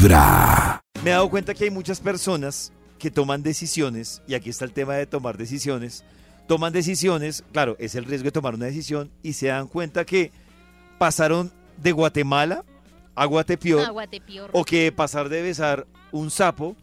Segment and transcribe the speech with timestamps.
[0.00, 0.80] Vibra.
[1.04, 4.72] Me he dado cuenta que hay muchas personas que toman decisiones, y aquí está el
[4.72, 6.04] tema de tomar decisiones,
[6.48, 10.32] toman decisiones, claro, es el riesgo de tomar una decisión, y se dan cuenta que
[10.98, 12.64] pasaron de Guatemala
[13.14, 13.92] a Guatepeor,
[14.52, 16.76] o que pasar de besar un sapo,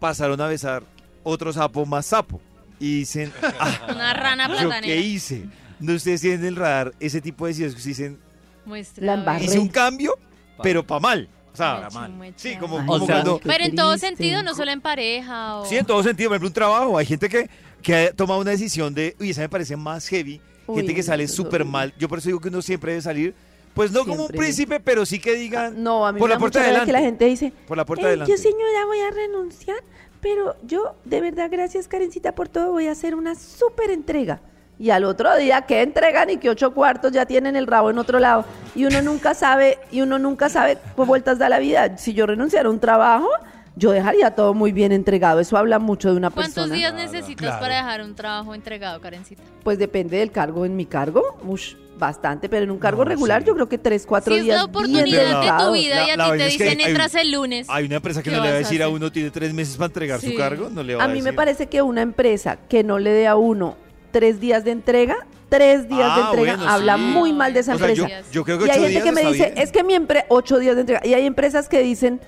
[0.00, 0.82] pasaron a besar
[1.24, 2.40] otro sapo más sapo.
[2.80, 4.94] Y dicen, ah, Una rana ¿yo qué platanera.
[4.94, 5.46] hice?
[5.78, 8.18] No ustedes tienen en el radar ese tipo de decisiones que dicen,
[8.64, 10.14] Muestra, hice un cambio,
[10.62, 11.28] pero para mal.
[11.52, 12.32] O sea, mucha.
[12.36, 13.38] sí, como, Ay, como O sea, cuando...
[13.38, 15.66] qué Pero en todo sentido, no solo en pareja o...
[15.66, 16.96] Sí, en todo sentido, por ejemplo, un trabajo.
[16.98, 17.50] Hay gente que,
[17.82, 20.40] que ha tomado una decisión de, uy, esa me parece más heavy.
[20.66, 21.92] Uy, gente que sale súper mal.
[21.98, 23.34] Yo por eso digo que uno siempre debe salir,
[23.74, 26.38] pues no como un príncipe, pero sí que digan No, a mí por me la
[26.38, 27.24] puerta rabia que la adelante.
[27.24, 28.32] gente dice, por la puerta "Eh, de adelante.
[28.32, 29.76] yo señora voy a renunciar,
[30.20, 34.40] pero yo de verdad gracias Karencita por todo voy a hacer una súper entrega.
[34.82, 37.98] Y al otro día, ¿qué entregan y que ocho cuartos ya tienen el rabo en
[37.98, 38.44] otro lado?
[38.74, 41.96] Y uno nunca sabe, y uno nunca sabe qué vueltas da la vida.
[41.98, 43.28] Si yo renunciara a un trabajo,
[43.76, 45.38] yo dejaría todo muy bien entregado.
[45.38, 46.74] Eso habla mucho de una ¿Cuántos persona.
[46.74, 47.60] días necesitas claro.
[47.60, 49.40] para dejar un trabajo entregado, Karencita?
[49.62, 50.64] Pues depende del cargo.
[50.66, 54.34] En mi cargo, ush, bastante, pero en un cargo regular yo creo que tres, cuatro
[54.34, 56.38] Si es días la bien oportunidad de tu vida La- y a la ti te
[56.38, 57.68] que dicen hay- entras el lunes.
[57.70, 58.96] Hay una empresa que ¿Qué no le va a a decir a, hacer?
[58.96, 61.32] uno tiene tres meses para entregar su cargo, no le va a, A mí me
[61.32, 63.76] parece que una empresa que no le dé a uno
[64.12, 65.16] tres días de entrega,
[65.48, 67.02] tres días Ah, de entrega, bueno, habla sí.
[67.02, 68.28] muy mal de esa O sea, yo, empresa.
[68.30, 69.58] yo creo que y hay gente días que me dice, bien.
[69.58, 71.00] es que mi empresa, ocho días de entrega.
[71.04, 72.20] Y hay empresas que dicen,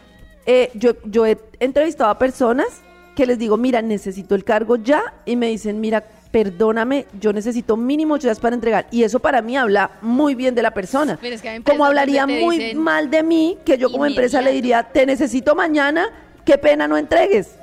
[0.47, 2.67] eh, yo, yo he entrevistado a personas
[3.15, 5.15] que les digo, mira, necesito el cargo ya.
[5.25, 8.87] Y me dicen, mira, perdóname, yo necesito mínimo ocho días para entregar.
[8.91, 11.17] Y eso para mí habla muy bien de la persona.
[11.21, 14.05] Pero es que hay empresas Como hablaría muy dicen mal de mí, que yo como
[14.05, 16.09] empresa le diría, te necesito mañana,
[16.45, 17.55] qué pena no entregues.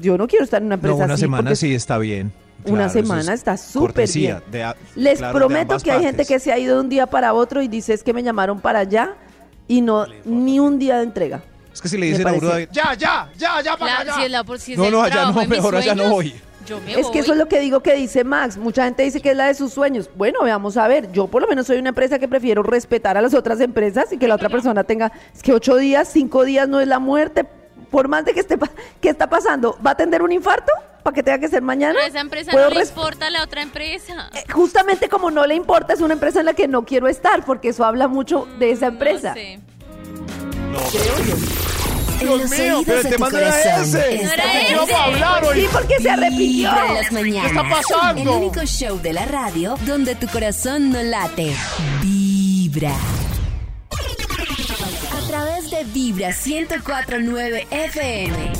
[0.00, 1.20] Yo no quiero estar en una No, empresa una así.
[1.22, 2.32] semana porque sí está bien.
[2.64, 4.42] Una Claro, semana es está súper bien.
[4.50, 7.06] de a- Les claro, prometo que hay gente que se ha ido de un día
[7.06, 9.14] para otro y dice es que me llamaron para allá
[9.66, 11.42] y no ni un día de entrega.
[11.72, 14.14] Es que si le dicen a uno, ya, ya, ya, ya, para La- allá.
[14.14, 16.34] si es la por- si No, no, allá no, mejor allá no voy.
[16.66, 17.12] Yo me Es voy.
[17.12, 18.58] que eso es lo que digo que dice Max.
[18.58, 20.10] Mucha gente dice que es la de sus sueños.
[20.14, 21.10] Bueno, veamos a ver.
[21.12, 24.18] Yo por lo menos soy una empresa que prefiero respetar a las otras empresas y
[24.18, 25.10] que la otra persona tenga.
[25.34, 27.46] Es que ocho días, cinco días no es la muerte.
[27.90, 28.58] Por más de que esté.
[28.58, 28.70] pa-
[29.00, 29.78] ¿Qué está pasando?
[29.84, 30.70] ¿Va a tener un infarto?
[31.02, 31.94] ¿Para que tenga que ser mañana?
[31.94, 34.30] Pero a esa empresa ¿Puedo no le importa a la otra empresa.
[34.34, 37.44] Eh, Justamente como no le importa, es una empresa en la que no quiero estar,
[37.44, 39.30] porque eso habla mucho de esa empresa.
[39.30, 39.58] No sé.
[42.20, 44.22] En Dios mío, pero el tema no era ese.
[44.22, 44.94] No era ese.
[44.94, 45.62] hablar hoy?
[45.62, 46.20] Sí, porque se en
[46.94, 47.50] las mañanas.
[47.50, 48.22] está pasando?
[48.22, 51.54] El único show de la radio donde tu corazón no late.
[52.02, 52.92] Vibra.
[55.68, 58.52] De Vibra 1049 FM.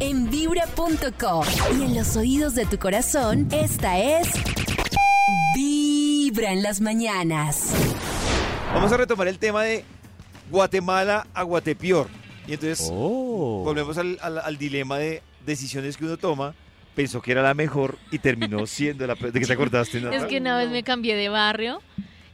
[0.00, 1.44] En vibra.com.
[1.78, 4.28] Y en los oídos de tu corazón, esta es.
[5.54, 7.72] Vibra en las mañanas.
[8.74, 9.84] Vamos a retomar el tema de
[10.50, 12.08] Guatemala a Guatepeor.
[12.46, 13.62] Y entonces Oh.
[13.64, 16.54] volvemos al, al- al dilema de decisiones que uno toma.
[16.94, 19.32] Pensó que era la mejor y terminó siendo la peor.
[19.32, 20.02] ¿De qué te acordaste?
[20.14, 21.80] Es que una vez me cambié de barrio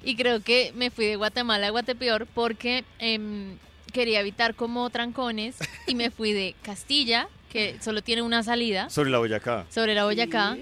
[0.03, 3.57] y creo que me fui de Guatemala a Guatepeor porque em,
[3.93, 5.57] quería evitar como trancones
[5.87, 9.65] y me fui de Castilla, que solo tiene una salida, Sobre la Boyacá.
[9.71, 10.57] sobre la Boyacá.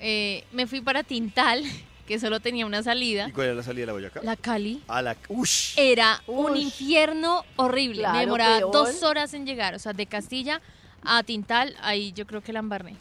[0.00, 1.62] Eh, me fui para Tintal,
[2.06, 3.28] que solo tenía una salida.
[3.28, 4.20] ¿Y cuál era la salida de la Boyacá?
[4.24, 4.82] La Cali.
[4.88, 5.16] A la...
[5.28, 5.74] ¡Ush!
[5.78, 8.00] Era un infierno horrible.
[8.00, 8.72] Claro, me demoraba peor.
[8.72, 9.74] dos horas en llegar.
[9.74, 10.60] O sea, de Castilla
[11.04, 12.96] a Tintal, ahí yo creo que la embarré.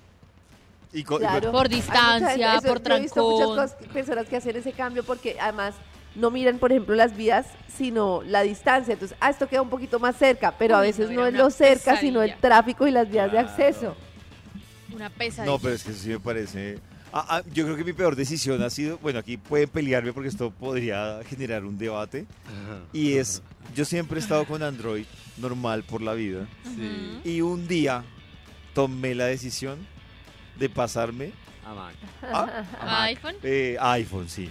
[0.94, 1.52] Y Claro.
[1.52, 3.56] Por distancia, por yo he visto muchas trancón.
[3.56, 5.74] cosas- personas que hacen ese cambio porque además
[6.16, 8.94] no miran, por ejemplo, las vías, sino la distancia.
[8.94, 11.98] Entonces, ah, esto queda un poquito más cerca, pero a veces no, es lo cerca,
[11.98, 13.96] sino el tráfico y las vías de acceso.
[14.94, 15.52] Una pesadilla.
[15.52, 16.80] No, pero es que eso sí me parece...
[17.14, 18.98] Ah, ah, yo creo que mi peor decisión ha sido...
[19.00, 22.26] Bueno, aquí pueden pelearme porque esto podría generar un debate.
[22.94, 23.42] Y es...
[23.76, 25.06] Yo siempre he estado con Android
[25.38, 26.48] normal por la vida.
[27.24, 28.04] Y un día
[28.74, 29.80] tomé la decisión
[30.58, 31.32] de pasarme
[31.66, 33.36] a iPhone.
[33.44, 34.50] eh, iPhone, sí.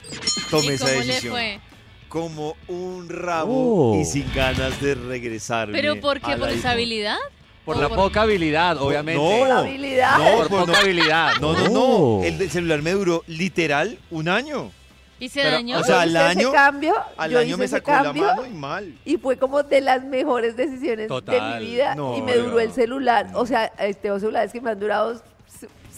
[0.50, 1.32] Tomé ¿Y esa cómo le decisión.
[1.32, 1.60] fue?
[2.08, 4.00] Como un rabo Oh.
[4.00, 5.78] y sin ganas de regresarme.
[5.80, 6.36] ¿Pero por qué?
[6.36, 6.58] ¿Por iPhone.
[6.58, 7.16] esa habilidad?
[7.64, 9.20] Por ¿O la poca habilidad, obviamente.
[9.22, 10.18] No, Por habilidad.
[10.18, 10.78] no, Por pues poca no.
[10.78, 11.32] habilidad.
[11.40, 12.18] No, no, Oh.
[12.20, 12.24] no.
[12.26, 14.72] El del celular me duró literal un año.
[15.20, 15.78] ¿Y se Pero, dañó?
[15.78, 18.50] o sea, al año- ese cambio, Al yo año hice me sacó la mano y
[18.54, 18.94] mal.
[19.04, 21.58] y fue como de las mejores decisiones Total.
[21.60, 22.44] de mi vida No, y me no.
[22.44, 23.28] duró el celular.
[23.34, 25.20] O sea, eh, tengo celulares que me han durado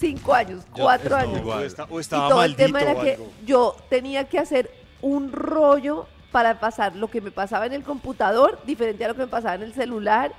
[0.02, 1.38] cinco años, cuatro años.
[1.38, 1.62] igual.
[1.62, 3.16] O, esta- o Y estaba todo el tema era que
[3.46, 4.70] yo tenía que hacer
[5.00, 9.20] un rollo para pasar lo que me pasaba en el computador, diferente a lo que
[9.22, 10.32] me pasaba en el celular.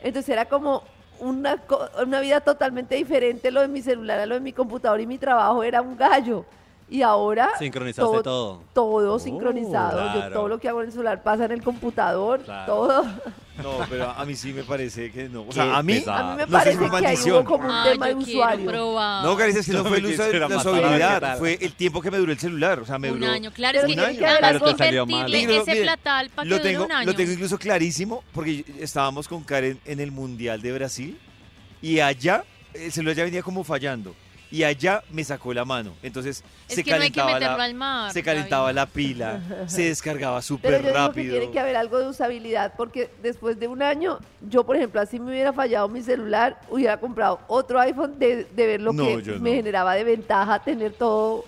[0.00, 0.82] Entonces era como
[1.18, 5.00] una, co- una vida totalmente diferente lo de mi celular a lo de mi computador
[5.00, 6.44] y mi trabajo era un gallo.
[6.88, 8.62] Y ahora Sincronizaste todo.
[8.72, 10.06] todo sincronizado.
[10.06, 10.32] Yo claro.
[10.34, 12.72] todo lo que hago en el celular pasa en el computador, Claro.
[12.72, 13.04] todo.
[13.60, 15.46] No, pero a mí sí me parece que no.
[15.48, 15.94] O sea, a mí.
[15.94, 16.18] pesado.
[16.18, 18.70] A mí me parece que ahí hubo como un Ay, tema de yo usuario.
[18.70, 19.24] probar.
[19.24, 21.38] No, Caricia, es que no No fue el uso de la matar.
[21.38, 22.78] fue el tiempo que me duró el celular.
[22.78, 23.32] O sea, me Un duró.
[23.32, 26.84] año, claro, es que que además convertirle Mire, ese platal para que lo dure tengo,
[26.84, 27.06] un año.
[27.06, 31.18] lo tengo incluso clarísimo porque estábamos con Karen en el Mundial de Brasil
[31.82, 32.44] y allá
[32.74, 34.14] el celular ya venía como fallando
[34.50, 35.92] y allá me sacó la mano.
[36.02, 38.12] Entonces es se que no hay que calentaba la, al mar.
[38.12, 41.36] se calentaba la pila, se descargaba Pero súper yo digo que rápido.
[41.38, 45.18] tiene que haber algo de usabilidad porque después de un año, yo por ejemplo, así
[45.18, 49.32] me hubiera fallado mi celular, hubiera comprado otro iPhone de, de ver lo No, que
[49.40, 49.56] me no.
[49.56, 51.44] generaba de ventaja tener todo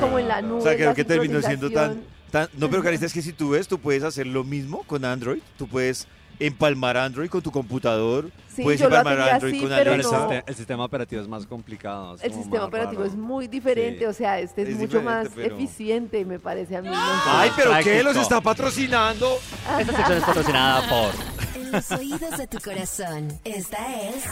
[0.00, 0.60] como en la nube.
[0.60, 3.50] O sea, creo que terminó siendo tan, tan- No, pero Carita, es que si tú
[3.50, 5.40] ves, tú puedes hacer lo mismo con Android.
[5.58, 6.06] Tú puedes
[6.38, 8.30] empalmar Android con tu computador.
[8.54, 10.08] Sí, puedes yo lo empalmar hacía Android así, con pero Pero no.
[10.08, 12.16] sistema, el sistema operativo es más complicado.
[12.16, 13.12] es El sistema operativo raro.
[13.12, 14.04] es muy diferente, Sí.
[14.04, 16.88] o sea, este es, Es mucho más pero- eficiente, me parece a mí.
[16.88, 17.00] no sé.
[17.28, 18.02] Ay, pero ¿qué?
[18.02, 19.38] Los está patrocinando.
[19.78, 21.62] Esta sección es patrocinada por.
[21.62, 24.24] En los oídos de tu corazón, esta es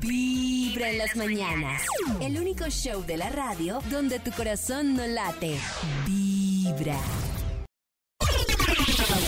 [0.00, 1.82] Vibra en las mañanas.
[2.20, 5.56] El único show de la radio donde tu corazón no late.
[6.06, 6.96] Vibra.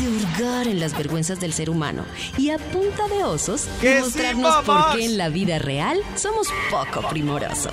[0.00, 2.04] De hurgar en las vergüenzas del ser humano.
[2.36, 6.48] Y a punta de osos, ¡Que demostrarnos sí, por qué en la vida real somos
[6.70, 7.72] poco primorosos.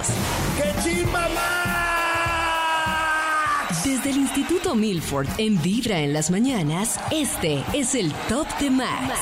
[3.84, 9.20] Desde el Instituto Milford en Vibra en las mañanas, este es el Top de Max.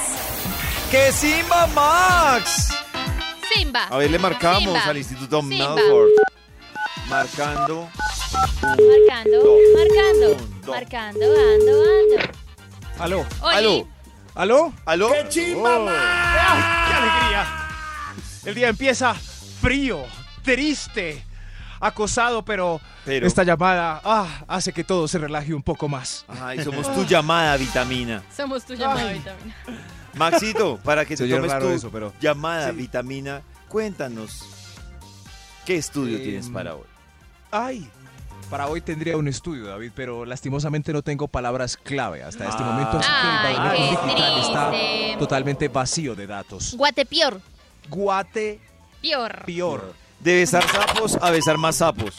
[0.91, 2.69] ¡Que Simba Max!
[3.53, 3.85] Simba.
[3.89, 4.83] A ver, le marcamos Simba.
[4.83, 5.75] al Instituto Simba.
[5.75, 6.09] Melford.
[7.07, 7.89] Marcando.
[8.61, 11.71] Marcando, dos, marcando, un, marcando, ando,
[12.17, 12.48] ando.
[12.99, 13.25] Aló.
[13.41, 13.87] Oli, ¿Aló?
[14.35, 14.73] ¿Aló?
[14.85, 15.09] ¿Aló?
[15.13, 17.47] ¡Ay, ¡Qué alegría!
[18.45, 20.03] El día empieza frío,
[20.43, 21.23] triste,
[21.79, 23.27] acosado, pero, Pero.
[23.27, 26.25] esta llamada ah, hace que todo se relaje un poco más.
[26.27, 28.23] Ay, somos tu llamada, vitamina.
[28.35, 29.19] Somos tu llamada Ay.
[29.19, 29.55] vitamina.
[30.15, 32.75] Maxito, para que Se te tomes tu eso, pero- llamada, Sí.
[32.77, 34.43] vitamina, cuéntanos.
[35.65, 36.83] ¿Qué estudio Em, tienes para hoy?
[37.51, 37.89] Ay,
[38.49, 42.65] para hoy tendría un estudio, David, pero lastimosamente no tengo palabras clave hasta este Ah.
[42.65, 46.73] momento, así que el qué digital está totalmente vacío de datos.
[46.75, 47.41] Guatepior.
[47.89, 48.59] Guate
[49.01, 49.43] Pior.
[49.45, 49.93] pior.
[50.19, 52.15] De besar sapos a besar más sapos.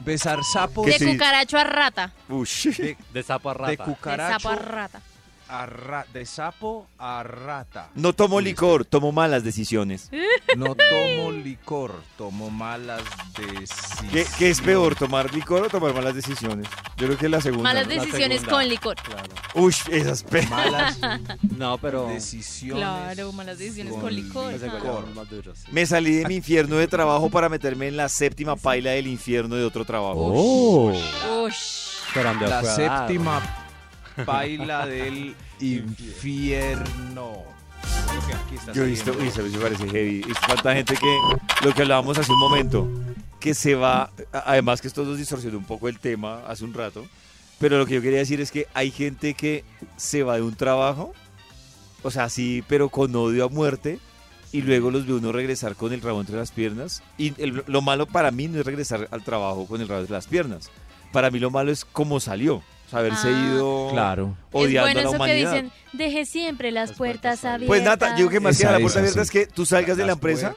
[0.00, 1.12] Besar sapos ¿Qué De sí?
[1.12, 2.12] cucaracho a rata.
[2.28, 2.68] Ush.
[2.78, 3.70] de, De sapo a de rata.
[3.70, 5.00] De cucaracho sapo a rata.
[5.48, 7.90] A ra- de sapo a rata.
[7.94, 10.10] No tomo licor, tomo malas decisiones.
[10.56, 13.02] No tomo licor, tomo malas
[13.36, 14.12] decisiones.
[14.12, 16.68] ¿Qué, qué es peor, tomar licor o tomar malas decisiones?
[16.96, 17.62] Yo creo que es la segunda.
[17.64, 18.50] Malas decisiones segunda.
[18.58, 18.96] con licor.
[18.96, 19.28] Claro.
[19.54, 20.46] Ush, esas pe...
[20.48, 20.98] Malas
[21.56, 22.08] No, pero.
[22.08, 22.76] decisiones.
[22.84, 24.54] Claro, malas decisiones con licor.
[24.64, 25.24] Ah.
[25.72, 29.56] Me salí de mi infierno de trabajo para meterme en la séptima paila del infierno
[29.56, 30.32] de otro trabajo.
[30.34, 30.92] Oh.
[31.44, 31.88] Ush.
[32.14, 33.42] Pero ande La séptima
[34.26, 37.44] baila del infierno.
[38.46, 40.20] Aquí está Yo he visto, uy, eso me parece heavy.
[40.22, 41.18] He visto tanta gente que,
[41.64, 42.88] lo que hablábamos hace un momento,
[43.40, 47.06] que se va, además que esto nos distorsionó un poco el tema hace un rato,
[47.58, 49.64] pero lo que yo quería decir es que hay gente que
[49.96, 51.12] se va de un trabajo,
[52.02, 53.98] o sea, sí, pero con odio a muerte,
[54.50, 57.02] y luego los ve uno regresar con el rabo entre las piernas.
[57.18, 60.14] Y el- lo malo para mí no es regresar al trabajo con el rabo entre
[60.14, 60.70] las piernas.
[61.12, 62.62] Para mí lo malo es cómo salió.
[62.88, 63.52] O sea, haberse Ah.
[63.54, 64.34] ido Claro.
[64.50, 67.66] odiando es bueno a la eso que dicen, deje siempre las, Las puertas, puertas abiertas.
[67.68, 70.12] Pues Nata, yo que más que la puerta abierta es que tú salgas de la
[70.12, 70.56] empresa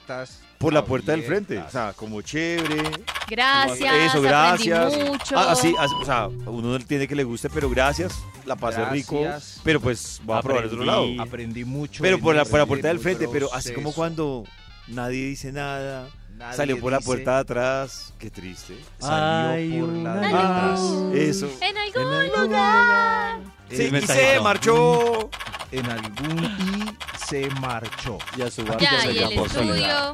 [0.57, 1.57] por la puerta del frente.
[1.57, 2.83] O sea, como chévere.
[3.27, 4.27] Gracias, Eso, aprendí
[4.69, 4.97] gracias.
[5.09, 5.37] mucho.
[5.37, 8.13] Ah, así, así, o sea, uno no tiene que le guste, pero gracias.
[8.45, 9.21] La pasé rico.
[9.63, 11.05] Pero pues voy a probar otro lado.
[11.19, 11.65] Aprendí.
[11.65, 12.01] Mucho.
[12.01, 14.45] Pero por la, por la puerta del frente, pero así como cuando
[14.87, 16.07] nadie dice nada,
[16.41, 18.13] Nadie salió por la dice, puerta de atrás.
[18.19, 18.77] Qué triste.
[18.99, 20.79] Salió Ay, por la de una atrás.
[21.13, 21.49] Eso.
[21.61, 23.39] En algún En algún lugar.
[23.69, 25.29] Sí, y se marchó.
[25.71, 28.17] En algún y se marchó.
[28.37, 30.13] Y a su Ya, barco se y el soledad.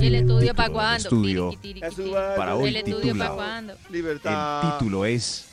[0.00, 0.96] ¿Y el estudio para cuándo?
[1.08, 1.52] estudio.
[2.36, 3.30] Para hoy ¿El estudio para titula.
[3.30, 3.74] cuándo?
[3.90, 4.64] Libertad.
[4.64, 5.46] El título es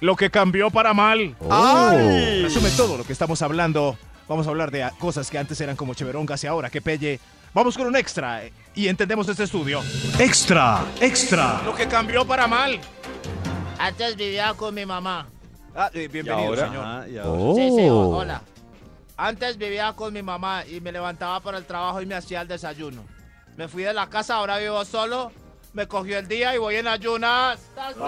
[0.00, 1.34] Lo que cambió para mal.
[1.50, 2.42] ¡Ay!
[2.42, 3.96] Resume todo lo que estamos hablando.
[4.28, 7.18] Vamos a hablar de cosas que antes eran como cheverongas y ahora que pelle.
[7.56, 9.80] Vamos con un extra eh, y entendemos este estudio.
[10.18, 11.62] Extra, extra.
[11.64, 12.78] Lo que cambió para mal.
[13.78, 15.26] Antes vivía con mi mamá.
[15.74, 16.66] Ah, eh, bienvenido, ahora?
[16.66, 17.08] señor.
[17.08, 18.18] Y ahora- Sí, sí, Oh.
[18.18, 18.42] hola.
[19.16, 22.48] Antes vivía con mi mamá y me levantaba para el trabajo y me hacía el
[22.48, 23.02] desayuno.
[23.56, 25.32] Me fui de la casa, ahora vivo solo.
[25.72, 27.58] Me cogió el día y voy en ayunas.
[27.74, 28.00] ¡Taxi!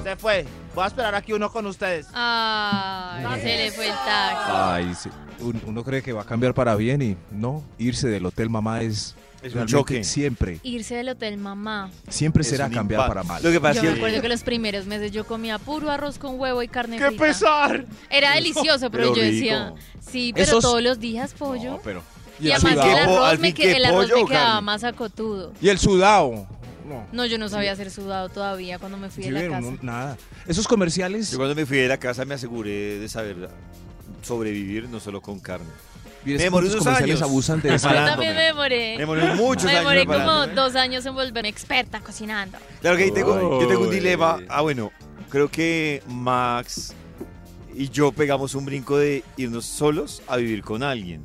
[0.03, 0.45] Se fue.
[0.75, 2.07] Voy a esperar aquí uno con ustedes.
[2.13, 4.53] Ay, se le fue el taxi.
[4.53, 5.11] Ay, sí.
[5.41, 7.63] Un- Uno cree que va a cambiar para bien y no.
[7.79, 10.05] Irse del hotel mamá es, Es un realmente choque.
[10.05, 11.91] siempre, Irse del hotel mamá.
[12.09, 13.15] siempre Es será un cambiar impacto.
[13.15, 13.43] para mal.
[13.43, 15.91] Lo que pasa Yo es me que acuerdo que los primeros meses yo comía puro
[15.91, 17.23] arroz con huevo y carne ¡Qué frita.
[17.23, 17.85] pesar!
[18.11, 19.33] Era delicioso, pero, Pero yo rico.
[19.35, 19.75] decía,
[20.11, 21.73] sí, pero Esos- todos los días pollo.
[21.73, 22.03] No, pero...
[22.41, 22.89] y el además sudado?
[22.91, 24.47] el ¿Qué po- arroz, al me, fin que- qué el arroz pollo me o quedaba
[24.47, 24.61] carne?
[24.63, 25.53] más acotudo.
[25.61, 26.47] Y el sudado.
[26.87, 27.07] No.
[27.13, 29.61] No, yo no sabía hacer sudado todavía cuando me fui de la casa.
[29.61, 30.17] no- nada.
[30.47, 31.31] Esos comerciales.
[31.31, 33.49] yo cuando me fui de la casa me aseguré de saber
[34.23, 35.67] sobrevivir no solo con carne.
[36.25, 37.23] Me los unos comerciales años.
[37.23, 38.27] abusan de Yo esa- Preparándome.
[38.27, 38.93] también me demoré.
[38.95, 40.55] Me demoré muchos me años demoré como preparándome.
[40.55, 42.59] dos años en volverme experta cocinando.
[42.81, 44.41] Claro que ahí tengo, yo tengo un dilema.
[44.49, 44.91] Ah, bueno,
[45.31, 46.95] creo que Max
[47.77, 51.23] y yo pegamos un brinco de irnos solos a vivir con alguien.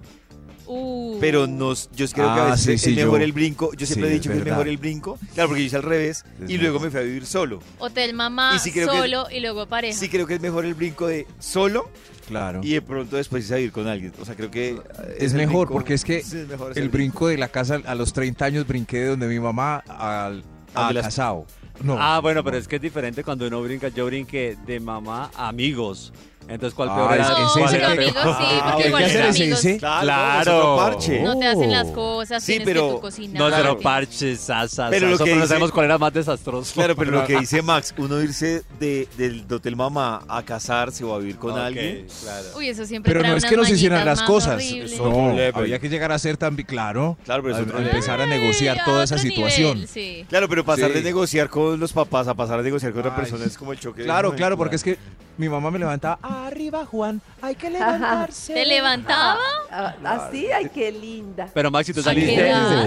[0.67, 1.17] Uh.
[1.19, 3.73] Pero nos, yo creo que a Ah, veces sí, es sí, mejor yo- el brinco.
[3.73, 5.19] Yo siempre Sí, he es dicho que es mejor el brinco.
[5.33, 7.61] Claro, porque yo hice al revés Es y luego me fui a vivir solo.
[7.79, 9.97] Hotel mamá, Y sí creo que- solo y luego pareja.
[9.97, 11.89] Sí creo que es mejor el brinco de solo
[12.27, 12.61] Claro.
[12.63, 14.13] y de pronto después irse a vivir con alguien.
[14.21, 14.79] O sea, creo que...
[15.19, 17.95] Es mejor, brinco- porque es que sí, es mejor El brinco de la casa a
[17.95, 21.45] los 30 años brinqué de donde mi mamá al a las- casado.
[21.83, 21.97] No.
[21.99, 23.87] Ah, bueno, pero es que es diferente cuando uno brinca.
[23.89, 26.13] Yo brinqué de mamá a amigos.
[26.47, 27.23] Entonces, ¿cuál Ah, peor era?
[27.23, 29.59] es- No, es ¿Cuál ese era pero amigos sí, Ah, porque ¿hay igual los amigos
[29.59, 29.77] ese?
[29.77, 31.21] Claro, es parche.
[31.21, 33.41] no te hacen las cosas, Sí, tienes pero- que tú cocinar.
[33.51, 33.83] No, cero sí.
[33.83, 34.89] parches, sasas.
[34.89, 36.73] Pero lo que no dice- sabemos cuál era más desastroso.
[36.73, 41.13] Claro, pero lo que dice Max, uno irse de, del hotel mamá a casarse o
[41.13, 42.07] a vivir con Ok, alguien.
[42.21, 42.45] claro.
[42.57, 44.29] Uy, eso siempre Pero trae no es unas que no se hicieran mañitas las más
[44.29, 44.55] cosas.
[44.55, 44.91] horribles.
[44.91, 47.17] Eso- No, había que llegar a ser también, claro.
[47.23, 49.73] Claro, pero a, eso- a empezar a negociar Ay, toda a esa otro situación.
[49.75, 50.25] nivel, sí.
[50.27, 50.95] Claro, pero pasar Sí.
[50.95, 53.71] de negociar con los papás a pasar a negociar con otra Ay, persona es como
[53.71, 53.99] el choque.
[54.01, 54.97] de- Claro, claro, porque es que
[55.37, 58.53] mi mamá me levantaba, arriba Juan, hay que levantarse.
[58.53, 59.37] ¿Te levantaba?
[59.71, 61.47] Ah, Así, ay, qué linda.
[61.53, 62.41] Pero Maxi, ¿tú ¿A saliste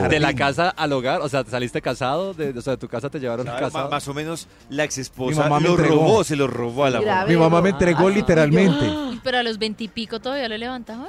[0.09, 1.21] de la casa al hogar?
[1.23, 2.35] O sea, ¿te saliste casado?
[2.35, 3.91] De, o sea, ¿de tu casa te llevaron Claro, casado?
[3.91, 5.95] más o menos la ex Mi esposa mamá me lo entregó.
[5.97, 7.25] robó, se lo robó a la mamá.
[7.27, 8.15] Mi mamá me Ah, entregó sí.
[8.17, 9.21] literalmente.
[9.23, 11.09] Pero a los veintipico todavía lo levantaban.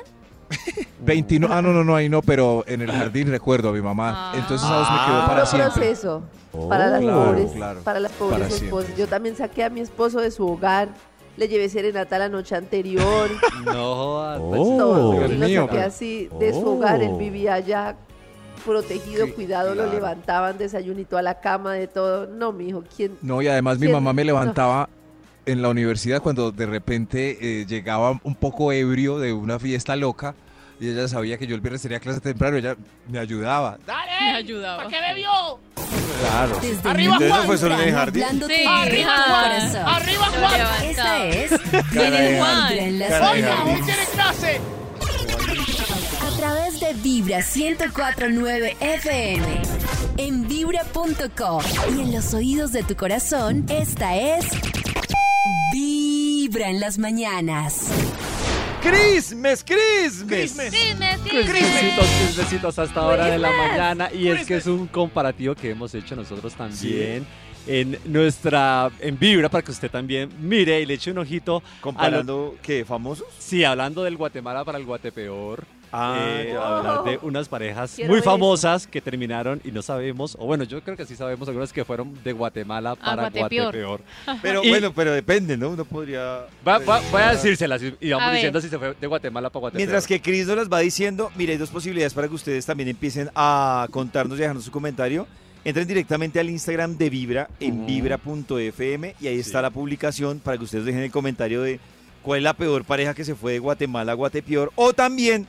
[1.00, 4.32] 29, ah, no, no, no, ahí no, pero en el jardín recuerdo a mi mamá.
[4.32, 4.38] Ah.
[4.38, 5.72] Entonces voz me quedó para siempre.
[5.74, 6.24] proceso
[6.70, 7.82] para las claro, pobres, claro.
[7.82, 8.96] para las pobres Para esposas.
[8.98, 10.90] Yo también saqué a mi esposo de su hogar,
[11.38, 13.30] le llevé serenata la noche anterior,
[13.66, 17.18] No, pues, todo, Dios y lo mío, saqué así de su hogar, él Oh.
[17.18, 17.96] vivía allá
[18.66, 22.26] protegido, Sí, cuidado, lo levantaban, desayunito a la cama, de todo.
[22.28, 23.16] No, mijo, ¿quién?
[23.22, 24.28] No, y además mi mamá me No.
[24.28, 24.90] levantaba
[25.46, 30.34] en la universidad cuando de repente eh, llegaba un poco ebrio de una fiesta loca
[30.80, 32.76] y ella sabía que yo el viernes tenía clase temprano, ella
[33.08, 33.78] me ayudaba.
[33.78, 34.12] Me ¡Dale!
[34.36, 34.78] ayudaba.
[34.84, 35.30] ¿Para qué bebió?
[36.20, 36.60] Claro.
[36.62, 37.46] Desde Arriba, Juan.
[37.46, 38.24] ¿Fue solo en el jardín?
[38.48, 38.66] Sí.
[38.68, 39.84] Arriba, corazón.
[39.86, 40.84] ¡Arriba, Juan!
[40.86, 41.52] Esta es
[41.94, 44.60] Cara de Vibra en las Cara de ¡Oiga, hoy tiene clase!
[46.22, 49.62] A través de Vibra 1049 FM.
[50.18, 51.62] En vibra.com.
[51.96, 54.46] Y en los oídos de tu corazón, esta es.
[55.74, 57.88] Vibra en las mañanas.
[58.90, 60.24] ¡Christmas, Christmas!
[60.28, 60.72] Christmas.
[60.72, 61.44] Chismes, chismes.
[61.54, 64.10] Besitos, pues, besitos hasta ahora de la mañana.
[64.14, 67.26] Y es que es un comparativo que hemos hecho nosotros también
[67.68, 71.58] en nuestra en Vibra para que usted también mire y le eche un ojito.
[71.58, 72.86] a lo- Comparando, ¿qué?
[72.86, 73.26] ¿Famosos?
[73.40, 75.64] sí, hablando del Guatemala para el Guatepeor.
[75.98, 76.78] Ah, eh, ya.
[76.78, 80.64] hablar de unas parejas Quiero muy ver famosas que terminaron y no sabemos, o bueno,
[80.66, 83.64] yo creo que sí sabemos algunas que fueron de Guatemala para Guatepeor.
[83.74, 84.02] Guatepeor.
[84.42, 85.70] Pero Y- bueno, pero depende, ¿no?
[85.70, 86.46] Uno podría...
[86.68, 88.36] Va- va- voy a decírselas y y vamos A ver.
[88.36, 89.80] diciendo si se fue de Guatemala para Guatepeor.
[89.80, 92.90] Mientras que Chris nos las va diciendo, mire, hay dos posibilidades para que ustedes también
[92.90, 95.28] empiecen a contarnos y dejarnos su comentario.
[95.64, 100.64] Entren directamente al Instagram de Vibra en vibra.fm y ahí está la publicación para que
[100.64, 101.80] ustedes dejen el comentario de
[102.22, 104.72] cuál es la peor pareja que se fue de Guatemala a Guatepeor.
[104.76, 105.48] O también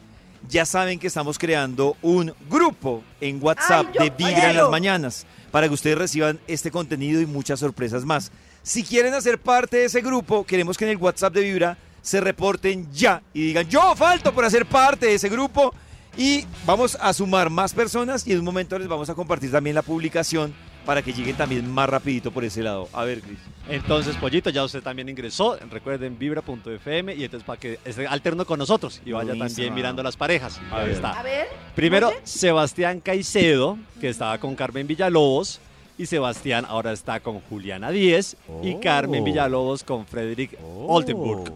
[0.49, 5.27] ya saben que estamos creando un grupo en WhatsApp Ay, de Vibra en las mañanas
[5.51, 8.31] para que ustedes reciban este contenido y muchas sorpresas más.
[8.63, 12.21] Si quieren hacer parte de ese grupo, queremos que en el WhatsApp de Vibra se
[12.21, 15.75] reporten ya y digan, yo falto por hacer parte de ese grupo.
[16.19, 19.75] Y vamos a sumar más personas y en un momento les vamos a compartir también
[19.75, 20.55] la publicación
[20.87, 22.89] para que lleguen también más rapidito por ese lado.
[22.93, 23.39] A ver, Cris.
[23.69, 25.59] Entonces, Pollito, ya usted también ingresó.
[25.71, 30.17] Recuerden vibra.fm y entonces para que esté alterno con nosotros y vaya también mirando las
[30.17, 30.61] parejas.
[30.71, 30.95] A Ahí ver.
[30.97, 31.11] está.
[31.19, 31.49] A ver.
[31.75, 32.19] Primero, ¿oye?
[32.23, 35.61] Sebastián Caicedo, que estaba con Carmen Villalobos.
[35.99, 38.37] Y Sebastián ahora está con Juliana Díez.
[38.63, 38.81] Y Oh.
[38.81, 41.53] Carmen Villalobos con Frederick Oldenburg.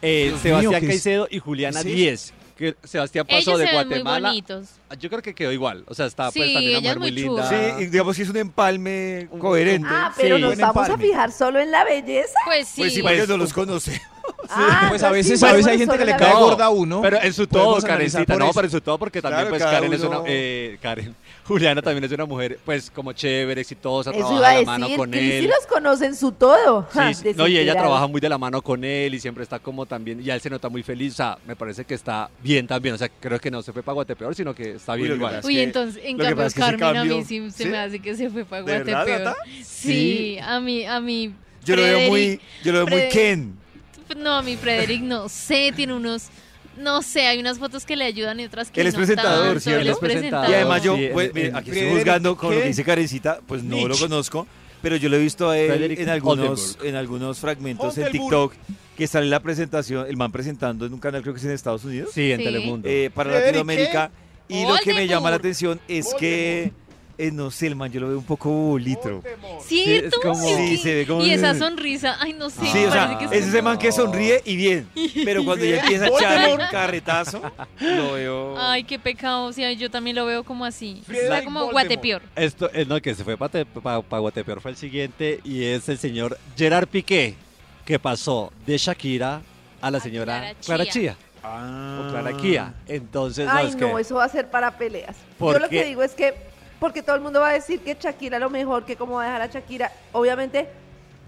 [0.00, 1.82] Eh, Sebastián mío, ¿qué es- Caicedo y Juliana?
[1.82, 2.32] Díez.
[2.56, 4.28] Que Sebastián pasó Ellos de se ven muy Guatemala.
[4.28, 4.68] bonitos.
[5.00, 5.84] Yo creo que quedó igual.
[5.88, 7.48] O sea, está pues Sí, también una ella mujer es muy muy linda.
[7.48, 7.76] chula.
[7.78, 9.88] Sí, y digamos que es un empalme Un- coherente.
[9.90, 10.42] Ah, pero Sí.
[10.42, 11.04] nos Buen vamos a empalme.
[11.06, 12.34] fijar solo en la belleza.
[12.44, 12.80] Pues sí.
[12.82, 14.00] Pues sí, porque no los conoce.
[14.48, 16.40] Ah, Pues a no, sí, veces, a veces hay gente que le la cae No,
[16.40, 17.00] gorda a uno.
[17.02, 18.54] Pero en su Podemos todo, analizar Karencita, por no, eso.
[18.54, 21.16] pero en su todo, porque también Claro, pues cada Karen es una, eh, Karen,
[21.52, 24.66] Juliana también es una mujer pues como chévere, exitosa, Eso trabaja iba a de la
[24.66, 25.46] mano con Cris sí él.
[25.48, 26.86] los conoce en su todo.
[26.92, 27.28] Sí, Ja, sí.
[27.36, 27.86] no, y ella desesperado.
[27.88, 30.40] trabaja muy de la mano con él y siempre está como también, y a él
[30.40, 33.38] se nota muy feliz, o sea, me parece que está bien también, o sea, creo
[33.38, 35.34] que no se fue para Guatepeor, sino que está Uy, bien lo que igual.
[35.36, 37.16] pasa Uy, que- entonces, en lo que cambio, pasa es que ese Carmen a cambio-
[37.18, 37.68] mí sí se ¿Sí?
[37.68, 39.20] me hace que se fue para ¿De verdad, Guatepeor.
[39.24, 39.36] Nata?
[39.64, 41.34] Sí, a mí, a mí.
[41.64, 43.56] Yo lo veo muy, Frederick- yo lo veo muy Ken.
[44.16, 46.28] No, a mi Frederick no sé, tiene unos.
[46.76, 49.44] No sé, hay unas fotos que le ayudan y otras que Él es no presentador,
[49.46, 49.80] tanto, ¿cierto?
[49.80, 50.50] él Él es es presentador.
[50.50, 53.86] Y además yo, Sí, pues, aquí estoy juzgando con lo que dice Karencita, pues no
[53.88, 54.46] lo conozco,
[54.80, 58.10] pero yo lo he visto a él en algunos, en algunos fragmentos en.
[58.10, 58.54] TikTok
[58.96, 61.84] que sale la presentación, el man presentando en un canal creo que es en Estados
[61.84, 62.44] Unidos, Sí, en Sí.
[62.44, 62.88] Telemundo.
[62.88, 64.10] eh, para ¿Frederick Latinoamérica.
[64.48, 66.72] Y lo que me llama la atención es que,
[67.18, 69.22] eh, no sé, el man yo lo veo un poco bolitro.
[69.22, 69.64] ¿Cierto?
[69.66, 71.24] Sí, es como- Sí, se ve como...
[71.24, 72.64] Y esa sonrisa, ay, no sé.
[72.66, 74.88] Sí, o sea, que es ese man que sonríe y bien,
[75.24, 77.42] pero cuando ya empieza a echar el carretazo,
[77.80, 78.54] lo veo...
[78.58, 79.44] Ay, qué pecado.
[79.46, 81.02] O sea, yo también lo veo como así.
[81.08, 81.72] Está como Voldemort.
[81.72, 82.22] Guatepeor.
[82.36, 86.38] Esto, eh, no, que se fue para Guatepeor fue el siguiente y es el señor
[86.56, 87.34] Gerard Piqué,
[87.84, 89.42] que pasó de Shakira
[89.80, 91.16] a la A señora Clara Clara Chía.
[91.44, 92.04] Ah.
[92.06, 92.74] o Clara Kia.
[92.86, 95.16] Entonces, no, Ay, es no, que eso va a ser para peleas.
[95.38, 95.80] ¿Por Yo lo qué?
[95.80, 96.34] que digo es que,
[96.82, 99.26] porque todo el mundo va a decir que Shakira lo mejor, que cómo va a
[99.26, 99.92] dejar a Shakira.
[100.10, 100.68] Obviamente,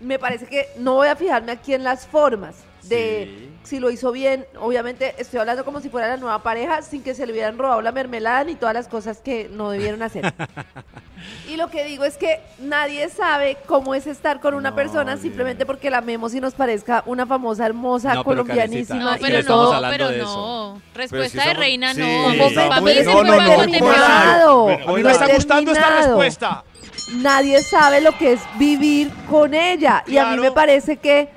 [0.00, 2.56] me parece que no voy a fijarme aquí en las formas
[2.88, 3.50] de Sí.
[3.64, 4.46] si lo hizo bien.
[4.60, 7.80] Obviamente, estoy hablando como si fuera la nueva pareja, sin que se le hubieran robado
[7.80, 10.32] la mermelada ni todas las cosas que no debieron hacer.
[11.48, 15.12] y lo que digo es que nadie sabe cómo es estar con una No, persona
[15.14, 15.22] bien.
[15.22, 18.98] simplemente porque la amemos y nos parezca una famosa, hermosa, No, colombianísima.
[19.12, 20.82] No, pero no, pero de no.
[20.94, 22.54] Respuesta de reina, sí, no.
[22.54, 24.68] Para muy- mí no, no, terminado.
[24.86, 26.64] No me está gustando esta respuesta.
[27.16, 30.04] Nadie sabe lo que es vivir con ella.
[30.06, 31.28] Y a mí me parece que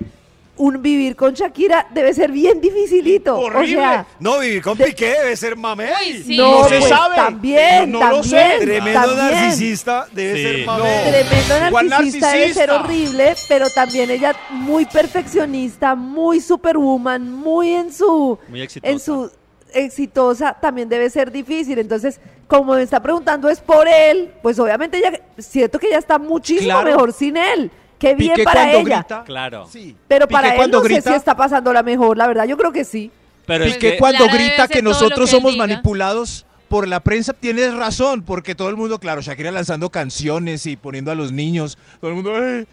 [0.58, 3.38] un vivir con Shakira debe ser bien dificilito.
[3.40, 3.78] Horrible.
[3.78, 5.88] O sea, No, vivir con De- Piqué debe ser mamey.
[6.12, 6.38] Uy, sí.
[6.38, 7.16] no, No se pues, sabe.
[7.16, 8.56] también, No, no lo sé.
[8.60, 9.32] Tremendo también.
[9.43, 10.43] narcisista debe Sí.
[10.43, 10.65] ser No.
[10.65, 11.12] mamey.
[11.12, 18.38] Tremendo narcisista debe ser horrible, pero también ella muy perfeccionista, muy superwoman, muy en su
[18.48, 18.91] muy exitosa.
[18.91, 19.32] en su
[19.74, 21.78] exitosa también debe ser difícil.
[21.80, 26.17] Entonces, como me está preguntando es por él, pues obviamente ella siento que ella está
[26.17, 26.86] muchísimo Claro.
[26.89, 27.70] mejor sin él.
[27.99, 28.97] Qué bien Piqué para cuando ella.
[28.99, 29.23] grita.
[29.23, 29.67] Claro.
[29.71, 29.95] Sí.
[30.07, 31.10] Pero Piqué para él cuando no sé grita.
[31.12, 33.12] si está pasando la mejor, la verdad, yo creo que sí.
[33.45, 35.65] Pero es Piqué que cuando Clara grita que nosotros que somos diga.
[35.67, 40.75] manipulados por la prensa, tienes razón, porque todo el mundo, claro, Shakira lanzando canciones y
[40.75, 42.38] poniendo a los niños, todo el mundo.
[42.38, 42.65] Eh,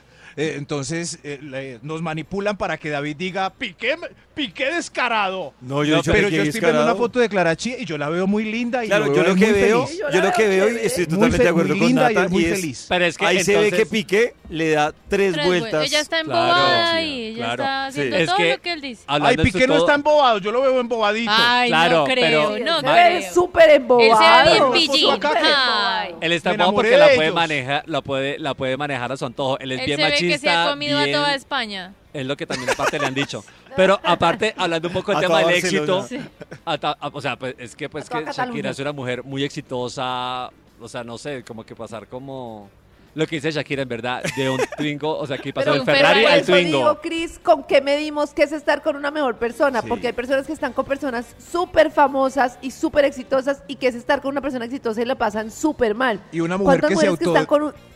[0.57, 3.95] entonces eh, le- nos manipulan para que David diga, Piqué,
[4.35, 5.55] Piqué descarado.
[5.61, 8.09] No, yo No, pero yo estoy viendo una foto de Clara Chía y yo la
[8.09, 10.01] veo muy linda y Claro, lo yo veo lo que muy veo, feliz.
[10.01, 12.27] Yo yo lo que veo y estoy totalmente de acuerdo muy con linda y Nata
[12.27, 12.87] es muy y es- feliz.
[12.89, 15.87] Pero es que ahí se ve entonces- que Piqué le da tres Tres vueltas.
[15.87, 17.63] Ella está Claro, embobada sí, y ella claro.
[17.63, 18.23] está haciendo Sí.
[18.23, 19.03] Es todo que- lo que él dice.
[19.07, 21.33] Ay, Piqué no todo- está embobado, yo lo veo embobadito.
[21.33, 23.33] Ay, Claro, no creo, pero- no creo.
[23.33, 24.11] súper embobado.
[24.11, 25.11] Él se ve bien pillín.
[26.21, 29.27] Él está embobado porque la de puede manejar, la puede, la puede manejar a su
[29.27, 29.59] antojo.
[29.61, 30.33] Él es Él bien se ve machista.
[30.35, 31.93] que se ha comido a toda España.
[32.15, 33.45] Es lo que también aparte le han dicho.
[33.77, 36.07] Pero aparte, hablando un poco del A tema del éxito,
[36.65, 38.53] a ta- a- o sea, pues, es que pues A toda que Cataluña.
[38.55, 40.49] Shakira es una mujer muy exitosa,
[40.81, 42.71] o sea, no sé, como que pasar como
[43.17, 45.81] lo que dice Shakira en verdad, de un Twingo, o sea, que pasó Pero del
[45.81, 46.79] un Ferrari Ferrari, al eso Twingo.
[46.79, 49.83] digo, Cris, ¿con qué medimos qué es estar con una mejor persona?
[49.83, 49.89] Sí.
[49.89, 53.95] Porque hay personas que están con personas súper famosas y súper exitosas y que es
[53.97, 56.21] estar con una persona exitosa y la pasan súper mal.
[56.33, 57.39] Y una mujer ¿Cuántas que se mujeres que auto...
[57.39, 57.94] están con un...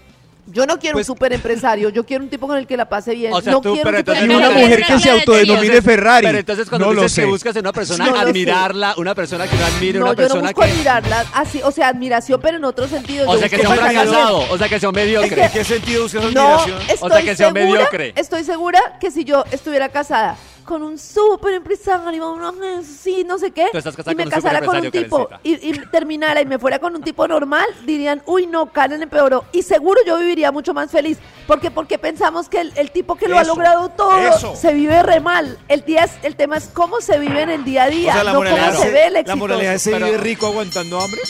[0.51, 2.89] Yo no quiero Pues- un súper empresario, yo quiero un tipo con el que la
[2.89, 3.33] pase bien.
[3.33, 6.27] O sea, no tú, quiero pero un entonces Y una mujer que se autodenomine Ferrari.
[6.27, 9.57] Pero entonces cuando no dices que buscas en una persona No admirarla, una persona que
[9.57, 10.69] no admire, No, una yo no persona busco que...
[10.71, 13.29] admirarla así, o sea, admiración, pero en otro sentido.
[13.29, 15.45] O Yo sea, que sea un fracasado, o sea, que sea un mediocre.
[15.45, 16.81] ¿En qué sentido buscas No, admiración?
[16.89, 18.13] estoy O sea, que sea segura, mediocre.
[18.17, 20.37] Estoy segura que si yo estuviera casada
[20.69, 22.53] con un súper empresario, una
[22.83, 25.29] sí, no sé qué, Tú estás casada y me con un casara con un tipo
[25.43, 29.45] y, y terminara y me fuera con un tipo normal, dirían, uy, no, Karen empeoró.
[29.53, 31.17] Y seguro yo viviría mucho más feliz.
[31.47, 34.55] porque Porque pensamos que el, el tipo que lo ha logrado todo eso.
[34.55, 35.59] se vive re mal.
[35.69, 38.15] El, día es- el tema es cómo se vive en el día a día, O
[38.15, 39.37] sea, la no cómo se ve el la éxito.
[39.39, 41.21] moraleidad es se vive rico aguantando hambre.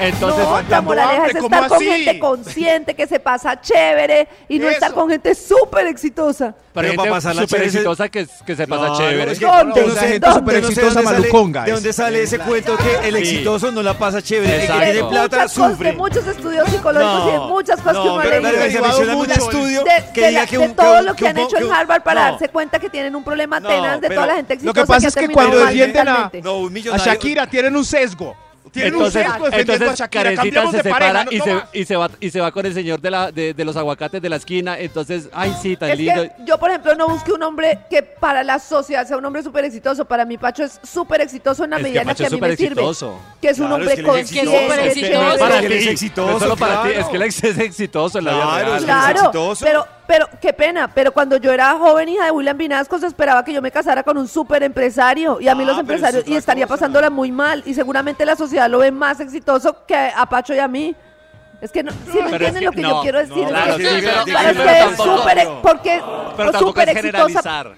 [0.00, 1.86] Entonces, no, la moraleja es hambre, ¿cómo estar con así?
[1.86, 4.74] gente consciente, que se pasa chévere y no Eso.
[4.74, 6.54] estar con gente súper exitosa.
[6.72, 9.32] Pero gente para pasarla súper exitosa que, que se pasa Claro, chévere.
[9.32, 9.80] es que- ¿Dónde?
[9.82, 12.76] yo no sé- gente súper no exitosa dónde sale- maluconga, ¿De dónde sale ese cuento
[12.78, 13.20] que el Sí.
[13.20, 14.54] exitoso no la pasa chévere?
[14.54, 15.90] El que tiene de, plata muchas cosas, sufre.
[15.90, 19.84] de muchos estudios psicológicos y de muchas cosas que no, uno pero menciona un estudio
[19.84, 21.56] de, que de diga la- que de un todo que lo que han un- hecho
[21.58, 22.30] en un- Harvard para no.
[22.32, 24.84] darse cuenta que tienen un problema No, tenaz de pero- toda la gente exitosa Lo
[24.86, 26.30] que pasa es que cuando defienden a.
[26.42, 26.68] No.
[26.98, 28.34] Shakira tienen un sesgo.
[28.70, 30.22] Tienen Entonces, un sesgo entonces a Shakira.
[30.22, 31.24] Karencita Cambiamos se de separa pareja.
[31.24, 31.68] no, y, no se, va.
[31.72, 34.22] y, se va, y se va con el señor de, la, de, de los aguacates
[34.22, 34.78] de la esquina.
[34.78, 36.22] Entonces, ay, sí, tan Es lindo.
[36.22, 39.42] que yo, por ejemplo, no busque un hombre que para la sociedad sea un hombre
[39.42, 40.04] súper exitoso.
[40.04, 42.30] Para mí, Pacho es súper exitoso en la Es que medida en la que a
[42.30, 42.66] mí me sirve.
[42.82, 43.18] exitoso.
[43.40, 45.32] Que es un Claro, hombre es que él es consciente, exitoso, es que chévere.
[45.34, 47.00] es para Él ti, es exitoso, solo para ti, claro.
[47.00, 49.64] es que él es exitoso en la vida Claro, exitoso.
[49.64, 53.42] pero, pero qué pena, pero cuando yo era joven hija de William Vinasco se esperaba
[53.42, 56.24] que yo me casara con un súper empresario y a mí Ah, los es empresarios
[56.28, 56.74] y estaría cosa.
[56.74, 60.58] pasándola muy mal y seguramente la sociedad lo ve más exitoso que a Pacho y
[60.58, 60.94] a mí.
[61.62, 63.36] Es que no, si me Pero es entienden que- lo que yo no, quiero decir,
[63.36, 66.02] no, es claro, que sí, para sí, ustedes es súper, porque
[66.58, 67.72] súper es exitosa, generalizar.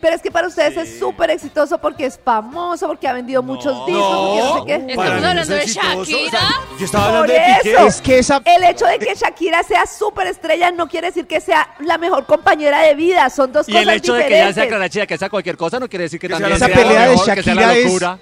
[0.00, 3.86] Pero es que para ustedes es súper exitoso porque es famoso, porque ha vendido muchos
[3.86, 4.26] discos,
[4.58, 4.92] porque no sé qué.
[4.92, 6.40] Estamos no hablando de exitoso, o sea, Shakira.
[6.78, 7.72] Yo estaba Por hablando de Piqué.
[7.72, 7.86] eso.
[7.86, 8.42] Es que esa...
[8.44, 12.24] El hecho de que Shakira sea súper estrella no quiere decir que sea la mejor
[12.26, 14.56] compañera de vida, son dos Y cosas el hecho de que diferentes.
[14.56, 16.66] ya sea clarachida, que sea cualquier cosa, no quiere decir que, Que sea también la
[16.66, 18.18] sea Esa pelea lo de mejor, que sea la Shakira es- locura.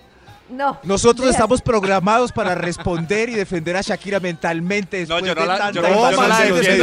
[0.50, 0.78] No.
[0.82, 5.06] Nosotros Mira, estamos programados para responder y defender a Shakira mentalmente.
[5.06, 5.88] No, después yo no de la- tanta yo no-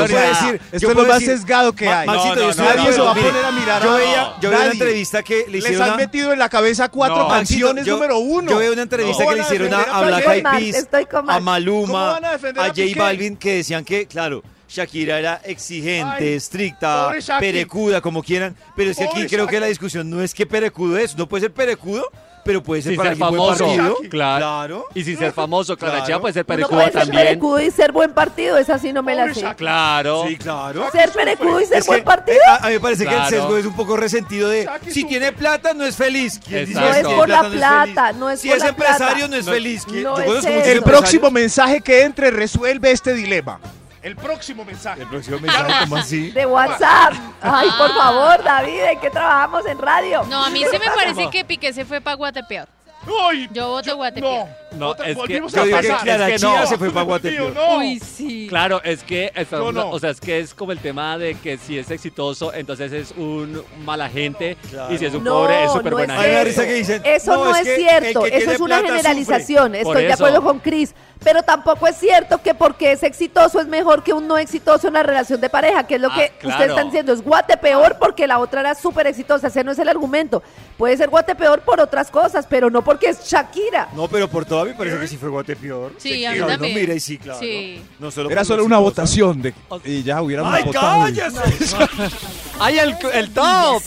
[0.08, 0.62] decir.
[0.72, 2.06] Esto es lo más sesgado que hay.
[2.08, 3.84] Maxito, yo no, estoy no, de Nadie acuerdo, se va a mire, poner a mirar
[3.84, 6.40] Yo a- veía, yo veía una entrevista que le Les hicieron han a- metido en
[6.40, 7.28] la cabeza cuatro No.
[7.28, 8.52] canciones número uno.
[8.52, 10.02] Yo veo una entrevista ¿Cómo que le hicieron a?
[10.02, 11.08] Black Eyed Peas, a Max.
[11.12, 12.82] ¿Cómo Maluma, a J?
[12.96, 18.56] Balvin, que decían que, claro, Shakira era exigente, Ay, estricta, perecuda, como quieran.
[18.76, 21.42] Pero es que aquí creo que la discusión no es que perecudo es, no puede
[21.44, 22.10] ser perecudo,
[22.46, 23.66] pero puede ser Sin para ser famoso.
[23.66, 23.96] partido.
[24.10, 24.38] Claro.
[24.40, 24.86] Claro.
[24.94, 26.22] Y sin ser famoso, clarachía Claro.
[26.22, 27.24] puede ser puede ser también.
[27.26, 29.44] perecudo y ser buen partido, esa sí no me la sé.
[29.58, 30.26] Claro.
[30.28, 30.90] Sí, claro.
[30.92, 33.16] Ser perecudo y ser Es que, buen partido eh, a, a mí me parece que
[33.16, 35.10] el sesgo es un poco resentido de si sufre.
[35.10, 36.40] tiene plata no es feliz.
[36.46, 36.98] ¿Quién dice Exacto.
[36.98, 39.08] que No es por la no es plata, no es si por es la empresario
[39.16, 39.28] plata.
[39.28, 39.84] no es feliz.
[39.86, 40.56] ¿Quién- no yo es conozco eso.
[40.58, 43.60] muchos El próximo mensaje que entre resuelve este dilema.
[44.06, 45.02] El próximo mensaje.
[45.02, 46.30] El próximo mensaje, ¿cómo así?
[46.30, 47.14] de WhatsApp.
[47.42, 50.24] Ay, por favor, David, ¿en qué trabajamos en radio?
[50.30, 52.68] No, a mí sí me parece que Piqué se fue para Guatepeor.
[53.08, 54.48] Uy, Yo voto Guatepeor.
[54.48, 56.02] No, Otra- es que- Yo a digo que pasar.
[56.04, 56.68] Clara Es que Chía no.
[56.68, 57.54] se fue para Guatepeor.
[57.54, 57.78] no.
[57.78, 58.48] Uy, sí.
[58.50, 59.90] Claro, es que, estamos- no.
[59.90, 63.12] o sea, es que es como el tema de que si es exitoso, entonces es
[63.18, 64.94] un mala gente, Claro.
[64.94, 66.44] y si es un No, pobre, es no súper buena es gente.
[66.46, 70.42] risa que dicen, Eso no, es, que cierto, eso es una generalización, estoy de acuerdo
[70.44, 74.38] con Chris, pero tampoco es cierto que porque es exitoso es mejor que un no
[74.38, 76.50] exitoso en la relación de pareja, que es lo Ah, que claro.
[76.56, 79.80] ustedes están diciendo, es guate peor porque la otra era súper exitosa, ese no es
[79.80, 80.44] el argumento,
[80.78, 83.90] puede ser guate peor por otras cosas, pero no porque es Shakira.
[83.96, 85.94] No, pero por todo a mí me parece que sí fue Guatepeor.
[85.98, 86.74] Sí, a mí Claro, también.
[86.74, 87.40] No, mira, y sí, claro.
[87.40, 87.82] Sí.
[88.00, 91.08] No solo Era solo lo una votación de, y ya hubiéramos ¡Ay, votado.
[91.10, 91.78] y- cállese!
[92.60, 93.84] ¡Ay, el, el top!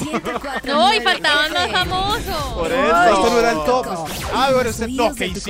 [0.65, 2.53] No, y faltaban los famosos.
[2.55, 3.05] Por eso.
[3.05, 3.87] esto no era el top.
[4.35, 5.45] Ah, bueno, Oídos top que hicimos.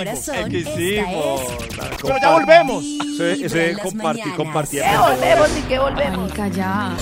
[0.48, 1.40] ¿Qué esta hicimos?
[2.02, 2.84] Pero ya volvemos.
[2.84, 4.82] Eso es- compartir, compartir.
[4.82, 6.32] ¿Qué volvemos y qué volvemos?
[6.32, 6.86] calla.
[6.88, 6.96] A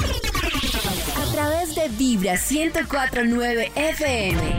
[1.36, 4.56] través de Vibra 1049 FM.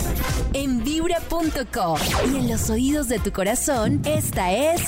[0.53, 1.97] En vibra.com.
[2.31, 4.81] Y en los oídos de tu corazón, esta es.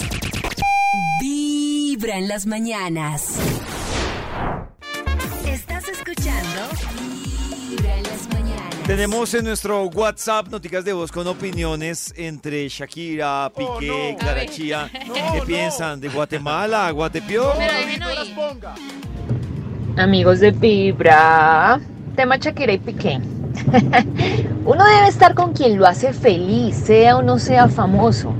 [1.19, 3.39] Vibra en las mañanas.
[5.47, 6.61] Estás escuchando.
[7.71, 8.75] Vibra en las mañanas.
[8.85, 14.17] Tenemos en nuestro WhatsApp noticas de voz con opiniones entre Shakira, Piqué, no.
[14.19, 14.49] Clara A ver.
[14.51, 14.91] Chía.
[15.07, 15.43] No, ¿Qué no.
[15.43, 15.99] piensan?
[15.99, 17.55] ¿De Guatemala, Guatepeor?
[17.57, 18.35] Pero dejen oír.
[19.99, 21.77] Amigos de Vibra,
[22.15, 23.19] tema Shakira y Piqué.
[24.65, 28.33] Uno debe estar con quien lo hace feliz, sea o no sea famoso.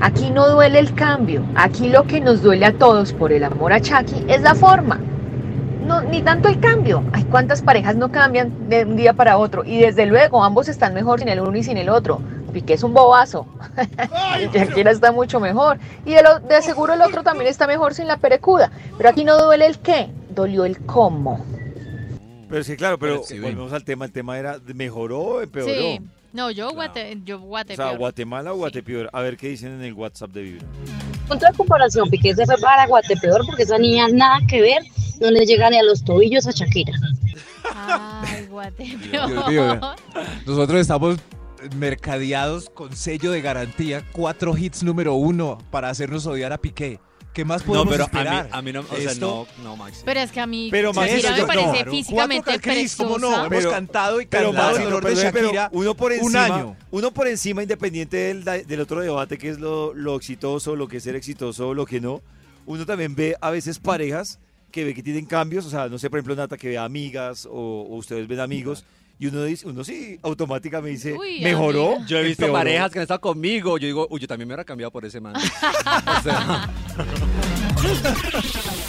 [0.00, 3.72] Aquí no duele el cambio, aquí lo que nos duele a todos por el amor
[3.72, 4.98] a Chucky es la forma.
[5.86, 7.04] No, ni tanto el cambio.
[7.12, 9.64] Ay, cuántas parejas no cambian de un día para otro.
[9.64, 12.20] Y desde luego, ambos están mejor sin el uno y sin el otro.
[12.52, 13.46] Piqué es un bobazo.
[14.52, 15.78] Shakira está mucho mejor.
[16.04, 18.70] Y de, lo- de seguro el otro también está mejor sin la perecuda.
[18.98, 21.44] Pero aquí no duele el qué, dolió el cómo.
[22.48, 24.04] Pero sí, claro, pero Pero sí, volvemos al tema.
[24.04, 25.72] El tema era, ¿mejoró o empeoró?
[25.72, 26.00] Sí.
[26.32, 27.98] No, yo guate, yo O sea, Guatepeor.
[27.98, 29.10] Guatemala o Guatepeor.
[29.12, 30.66] A ver qué dicen en el WhatsApp de Vibra.
[31.26, 34.82] Punto de comparación, Piqué se fue para Guatepeor porque esa niña nada que ver,
[35.20, 36.92] no le llega ni a los tobillos a Shakira.
[37.74, 39.50] Ay, Guatepeor.
[39.50, 39.78] Dios
[40.46, 41.18] Nosotros estamos
[41.76, 47.00] mercadeados con sello de garantía, cuatro hits número uno para hacernos odiar a Piqué.
[47.32, 48.48] ¿Qué más No, podemos pero a mí, esperar?
[48.50, 50.02] a mí no, o sea, Esto- no, no, Maxi.
[50.04, 51.90] Pero es que a mí Pero, Maxi, Shakira eso me parece no.
[51.92, 53.32] físicamente Cris, ¿cómo no?
[53.36, 56.10] Hemos Pero- cantado y Pero cantado Maxi, el no, dolor pero- de Shakira uno por
[56.12, 56.76] un encima, año.
[56.90, 60.88] uno por encima, independiente del, da- del otro debate, que es lo, lo exitoso, lo
[60.88, 62.22] que es ser exitoso, lo que no,
[62.66, 64.40] uno también ve a veces parejas
[64.72, 67.46] que ve que tienen cambios, o sea, no sé, por ejemplo, Nata, que ve amigas
[67.46, 67.52] o,
[67.88, 68.84] o ustedes ven amigos,
[69.20, 71.92] y uno dice, uno sí, automáticamente dice, Uy, mejoró.
[71.96, 72.06] amiga.
[72.06, 72.58] Yo he visto empeoró".
[72.60, 73.78] parejas que han estado conmigo.
[73.78, 75.34] Yo digo, uy, yo también me hubiera cambiado por ese man.
[76.18, 76.68] O sea,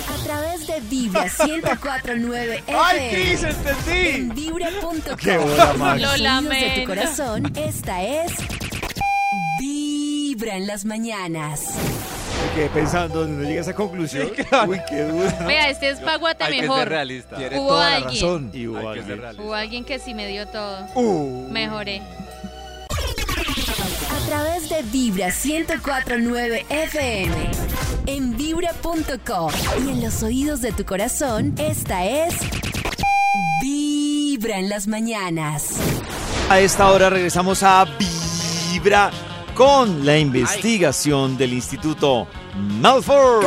[0.08, 3.10] A través de Vibra 1049 ¡Ay.
[3.12, 4.08] Cris, entendí!
[4.16, 5.16] En vibra.com.
[5.18, 6.02] Qué bola, Max.
[6.02, 6.86] Lo Los sonidos de tu lamento.
[6.90, 7.52] corazón.
[7.56, 8.32] Esta es
[9.60, 11.66] Vibra en las mañanas.
[12.48, 14.30] Me quedé pensando, no llegué a esa conclusión.
[14.68, 15.32] Uy, qué dura.
[15.46, 16.88] Vea, este es Paguate hay que ser mejor.
[16.90, 17.36] realista.
[17.38, 18.14] Tiene Hubo toda la alguien.
[18.24, 18.52] razón.
[18.54, 19.08] Y hubo Hay que alguien.
[19.08, 19.44] ser realista.
[19.44, 20.86] Hubo alguien que sí me dio todo.
[20.96, 21.48] Uh.
[21.50, 22.02] Mejoré.
[24.12, 27.36] A través de Vibra 1049 FM.
[28.06, 29.52] En vibra.com.
[29.86, 32.34] Y en los oídos de tu corazón, esta es
[33.62, 35.74] Vibra en las mañanas.
[36.50, 37.86] A esta hora regresamos a
[38.72, 39.12] Vibra
[39.60, 42.30] con la investigación del Instituto
[42.80, 43.44] Malfour.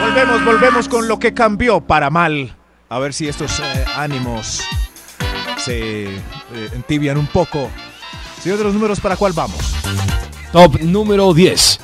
[0.00, 2.56] Volvemos, volvemos con lo que cambió para mal.
[2.88, 4.62] A ver si estos eh, ánimos
[5.58, 6.20] se eh,
[6.72, 7.70] entibian un poco.
[8.42, 9.76] Señor de los números, ¿para cuál vamos?
[10.50, 11.78] Top número 10.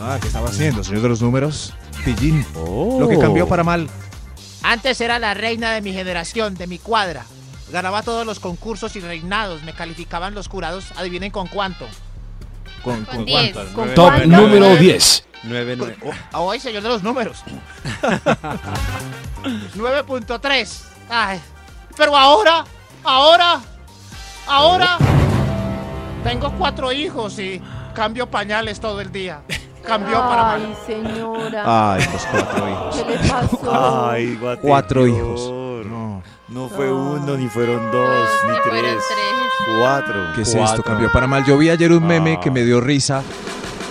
[0.00, 1.72] Ah, ¿qué estaba haciendo, señor de los números?
[2.04, 2.44] Pillín.
[2.54, 3.88] Lo que cambió para mal.
[4.62, 7.24] Antes era la reina de mi generación, de mi cuadra.
[7.74, 9.64] Ganaba todos los concursos y reinados.
[9.64, 10.92] Me calificaban los jurados.
[10.96, 11.88] Adivinen con cuánto.
[12.84, 13.52] ¿Con, Con 10.
[13.52, 13.74] ¿Cuántas?
[13.74, 14.26] ¿Con Nueve, Top cuánto?
[14.28, 15.26] número nueve, 10.
[15.42, 15.96] nueve, nueve.
[16.32, 17.42] Ah, Hoy, señor de los números.
[19.42, 20.82] 9.3.
[21.10, 21.40] Ay,
[21.96, 22.64] pero ahora,
[23.02, 23.60] ahora,
[24.46, 24.96] ahora.
[26.22, 27.60] Tengo cuatro hijos y
[27.92, 29.40] cambio pañales todo el día.
[29.84, 30.76] Cambió para Ay, mal.
[30.86, 31.94] señora.
[31.94, 32.96] Ay, los cuatro hijos.
[32.96, 34.08] ¿Qué le pasó?
[34.10, 35.63] Ay, Cuatro hijos.
[36.48, 36.68] No.
[36.68, 39.04] Fue uno, ni fueron dos, ni fueron tres.
[39.08, 39.78] tres.
[39.78, 40.14] Cuatro.
[40.34, 40.64] ¿Qué es Cuatro.
[40.76, 40.82] esto?
[40.82, 41.44] Cambió para mal.
[41.46, 42.40] Yo vi ayer un meme Ah.
[42.40, 43.22] que me dio risa.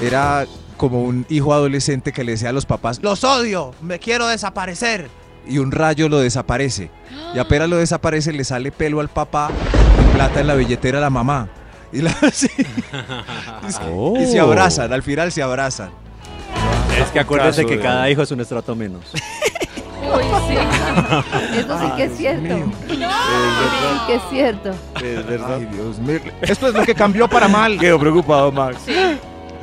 [0.01, 0.45] Era
[0.77, 5.09] como un hijo adolescente que le decía a los papás, Los odio, me quiero desaparecer.
[5.47, 6.89] y un rayo lo desaparece.
[7.33, 9.49] Y apenas lo desaparece, le sale pelo al papá
[10.01, 11.47] y plata en la billetera a la mamá.
[11.91, 12.47] Y, la- sí.
[14.19, 15.89] y se abrazan, al final se abrazan.
[17.01, 19.01] Es que acuérdese caso que cada hijo es un estrato menos.
[20.15, 21.57] Uy, sí.
[21.59, 22.55] Eso sí que es cierto.
[22.89, 22.97] Sí
[24.07, 24.69] que es cierto.
[25.03, 25.55] Es verdad.
[25.59, 26.19] Ay, Dios mío.
[26.41, 27.77] Esto es lo que cambió para mal.
[27.79, 28.77] Quedó preocupado, Max.
[28.85, 28.93] Sí.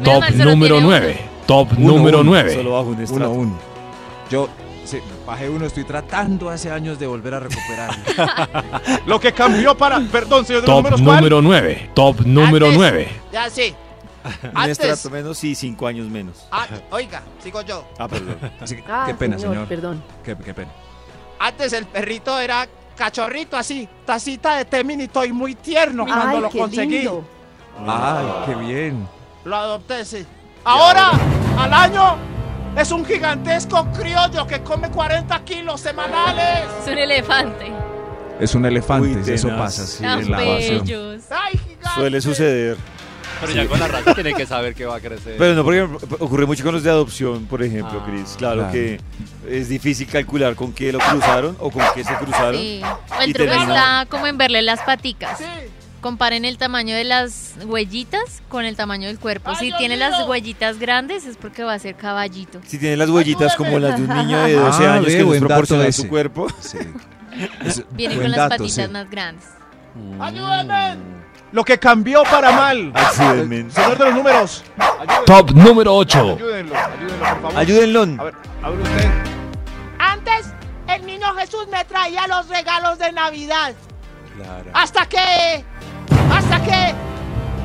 [0.03, 0.87] Top número tiene uno.
[0.89, 1.21] 9.
[1.47, 2.55] Top Uno, número uno, 9.
[2.55, 3.31] Solo bajo un Uno estrato.
[3.31, 3.59] uno.
[4.31, 4.49] Yo
[4.85, 7.91] sí, bajé uno, estoy tratando hace años de volver a recuperar.
[9.07, 9.99] lo que cambió para.
[10.01, 11.91] Perdón, señor de Top número 9.
[11.95, 13.09] Top número Antes- 9.
[13.33, 13.75] Ya sí.
[14.43, 16.47] Un Antes, estrato menos y cinco años menos.
[16.51, 17.87] ah, oiga, sigo yo.
[17.99, 18.37] Ah, perdón.
[18.61, 19.67] Así que, Ah, qué pena, señor.
[19.67, 20.03] Perdón.
[20.25, 20.71] Qué, qué pena.
[21.39, 26.51] Antes el perrito era cachorrito así, tacita de té minito y muy tierno cuando lo
[26.51, 26.99] qué conseguí.
[26.99, 27.25] lindo.
[27.87, 29.09] Ay, qué bien.
[29.47, 30.27] Lo adopté, sí.
[30.65, 31.13] Ahora,
[31.59, 32.17] al año,
[32.77, 36.69] es un gigantesco criollo que come 40 kilos semanales.
[36.83, 37.73] Es un elefante.
[38.39, 40.39] Es un elefante, Uy, eso pasa sí, Tan en la.
[40.39, 41.61] ¡Ay!
[41.95, 42.77] Suele suceder.
[43.41, 45.37] Pero ya con la raza tiene que saber que va a crecer.
[45.39, 45.83] Pero no, porque
[46.19, 48.35] ocurre mucho con los de adopción, por ejemplo, Ah, Cris.
[48.39, 48.73] Claro, claro.
[48.73, 49.01] que
[49.49, 52.57] es difícil calcular con qué lo cruzaron o con qué se cruzaron.
[52.61, 52.81] Sí.
[53.23, 55.39] El Y truco está como en verle las paticas.
[55.39, 55.45] Sí.
[56.01, 59.51] Comparen el tamaño de las huellitas con el tamaño del cuerpo.
[59.51, 60.09] ¡Ay, Si Dios tiene mío!
[60.09, 62.61] las huellitas grandes es porque va a ser caballito.
[62.67, 65.31] Si tiene las huellitas como las de un niño de 12 Ah, años ve, que
[65.35, 66.03] es proporcional a ese.
[66.03, 66.47] su cuerpo.
[66.61, 66.79] Sí.
[67.93, 68.91] Viene con las patitas sí.
[68.93, 69.45] más grandes.
[69.95, 70.23] Mm.
[70.23, 71.20] ¡Ayúdenme!
[71.53, 72.93] Lo que cambió para mal.
[72.95, 73.71] Ayúdenme.
[73.71, 74.65] Señor de los números.
[74.79, 76.19] Ayúdenlo, Top número 8.
[76.19, 77.59] ayúdenlo, ayúdenlo, por favor.
[77.59, 78.01] Ayúdenlo.
[78.21, 79.11] A ver, hable usted.
[79.99, 80.47] Antes,
[80.89, 83.75] el niño Jesús me traía los regalos de Navidad.
[84.37, 84.71] Claro.
[84.73, 85.65] Hasta que.
[86.33, 86.95] Hasta que.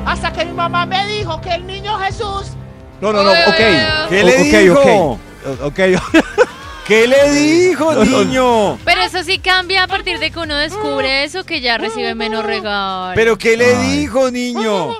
[0.04, 2.52] Hasta que mi mamá me dijo que el niño Jesús.
[3.00, 3.36] No, no, no, ok.
[3.58, 4.08] uy.
[4.08, 5.10] ¿Qué le ok, dijo?
[5.12, 5.20] ok.
[5.62, 5.78] Ok.
[6.86, 8.24] ¿Qué le dijo, No, no.
[8.24, 8.78] niño?
[8.84, 12.44] Pero eso sí cambia a partir de que uno descubre eso, que ya recibe menos
[12.44, 13.12] regalos.
[13.16, 13.98] ¿Pero qué le Ay.
[13.98, 14.94] dijo, niño?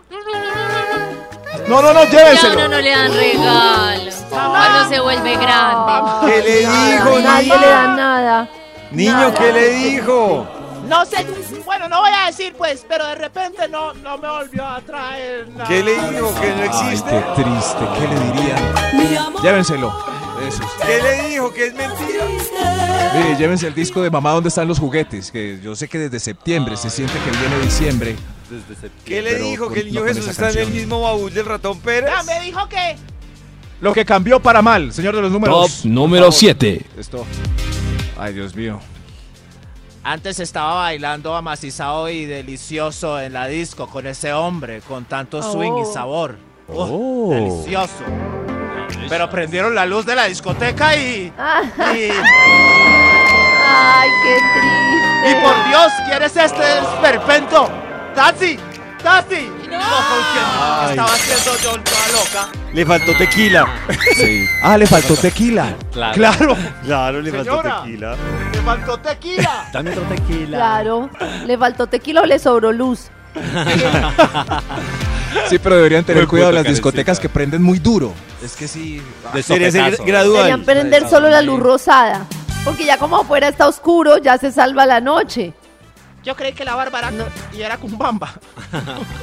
[1.69, 2.55] No, no, no, ya a llévenselo.
[2.55, 4.15] uno no le dan regalos.
[4.31, 6.27] Cuando se vuelve grande.
[6.27, 7.61] ¿Qué le Nada, dijo, Nadie niño?
[7.61, 8.49] le da nada.
[8.91, 10.47] Niño, ¿qué le dijo?
[10.89, 11.27] No sé.
[11.65, 15.49] Bueno, no voy a decir pues, pero de repente no, no me volvió a traer
[15.49, 15.69] nada.
[15.69, 16.35] ¿Qué le dijo?
[16.41, 17.25] ¿Que no Ay, existe?
[17.37, 17.85] qué triste.
[17.99, 19.35] ¿Qué le dirían?
[19.43, 20.16] Llévenselo.
[20.43, 20.63] Eso.
[20.87, 21.53] ¿Qué le dijo?
[21.53, 22.25] ¿Que es mentira?
[23.15, 25.31] Mire, llévense el disco de mamá ¿Dónde están los juguetes?
[25.31, 28.17] Que yo sé que desde septiembre se siente que viene diciembre.
[28.51, 29.03] Desde septiembre.
[29.05, 29.71] ¿Qué le dijo?
[29.71, 32.11] ¿Que el niño no Jesús está en el mismo baúl del ratón Pérez?
[32.15, 32.97] Ya, me dijo que.
[33.81, 35.83] Lo que cambió para mal, señor de los números.
[35.83, 36.85] Top número 7.
[36.99, 37.25] Esto.
[38.19, 38.81] Ay, Dios mío.
[40.03, 45.73] Antes estaba bailando amacizado y delicioso en la disco con ese hombre, con tanto swing
[45.73, 45.83] Oh.
[45.83, 46.37] y sabor.
[46.69, 47.31] Uf, Oh.
[47.31, 48.05] Delicioso.
[49.09, 51.33] Pero prendieron la luz de la discoteca y...
[51.33, 52.11] y,
[53.69, 55.31] Ay, qué triste.
[55.31, 57.69] y por Dios, ¿quién es este esperpento?
[58.15, 58.59] ¡Taxi!
[59.03, 59.49] ¡Taxi!
[59.71, 60.91] No, ¿con quién Ay.
[60.91, 62.49] estaba haciendo yo toda loca?
[62.73, 63.67] Le faltó tequila.
[64.63, 65.75] Ah, le faltó tequila.
[65.93, 66.15] Claro.
[66.15, 66.57] Claro.
[66.85, 67.83] Claro, le faltó Señora.
[67.83, 68.17] tequila.
[68.53, 69.65] ¡Me faltó tequila!
[69.73, 70.57] Dame otro tequila.
[70.59, 71.11] Claro,
[71.47, 73.11] le faltó tequila o le sobró luz.
[75.49, 78.13] Sí, pero deberían tener cuidado las discotecas que prenden muy duro.
[78.43, 79.01] Es que sí.
[79.33, 79.61] De ser
[80.05, 80.37] gradual.
[80.37, 82.27] Deberían prender solo la luz rosada.
[82.65, 85.53] Porque ya como afuera está oscuro, ya se salva la noche.
[86.25, 87.13] Yo creí que la Bárbara
[87.57, 88.35] y era Cumbamba.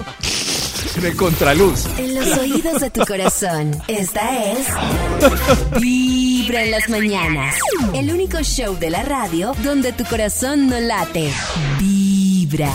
[1.04, 1.86] El contraluz.
[1.98, 4.68] En los oídos de tu corazón, esta es
[5.82, 7.56] Vibra en las mañanas.
[7.94, 11.34] El único show de la radio donde tu corazón no late.
[11.80, 12.72] Vibra.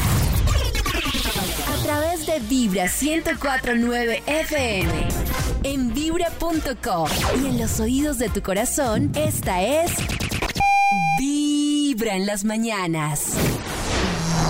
[2.26, 5.08] De Vibra 1049 FM.
[5.62, 7.08] En vibra.com.
[7.42, 9.92] Y en los oídos de tu corazón, esta es
[11.18, 13.34] Vibra en las mañanas.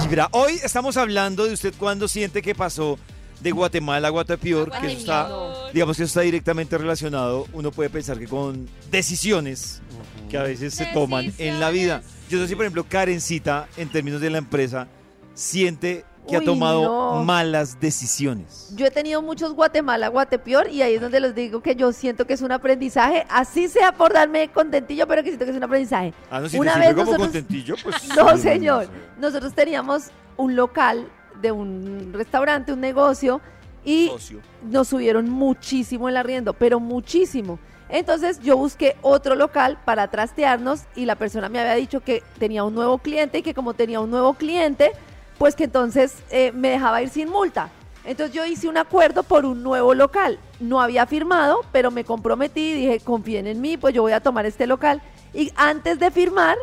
[0.04, 0.28] Vibra.
[0.32, 2.98] Hoy estamos hablando de usted cuando siente que pasó
[3.40, 5.28] de Guatemala a Guatapior, que eso está,
[5.72, 7.46] digamos que eso está directamente relacionado.
[7.52, 9.82] Uno puede pensar que con decisiones
[10.30, 12.02] que a veces se toman en la vida.
[12.30, 14.88] Yo no sé si, por ejemplo, Karencita, en términos de la empresa,
[15.34, 16.82] siente que ha tomado
[17.16, 17.24] no.
[17.24, 18.70] malas decisiones.
[18.76, 22.26] Yo he tenido muchos Guatemala, Guatepeor, y ahí es donde les digo que yo siento
[22.26, 25.64] que es un aprendizaje, así sea por darme contentillo, pero que siento que es un
[25.64, 26.14] aprendizaje.
[26.30, 28.08] Ah, no, si Una te vez sirve como nosotros- contentillo, pues...
[28.16, 28.88] No, sí, señor.
[29.18, 30.04] Nosotros teníamos
[30.36, 31.08] un local
[31.40, 33.40] de un restaurante, un negocio,
[33.84, 34.40] y Socio.
[34.62, 37.58] nos subieron muchísimo el arriendo, pero muchísimo.
[37.88, 42.62] Entonces yo busqué otro local para trastearnos y la persona me había dicho que tenía
[42.64, 44.92] un nuevo cliente y que como tenía un nuevo cliente,
[45.38, 47.70] pues que entonces eh, me dejaba ir sin multa.
[48.04, 50.38] Entonces yo hice un acuerdo por un nuevo local.
[50.60, 54.20] No había firmado, pero me comprometí y dije, confíen en mí, pues yo voy a
[54.20, 55.02] tomar este local.
[55.34, 56.56] Y antes de firmar,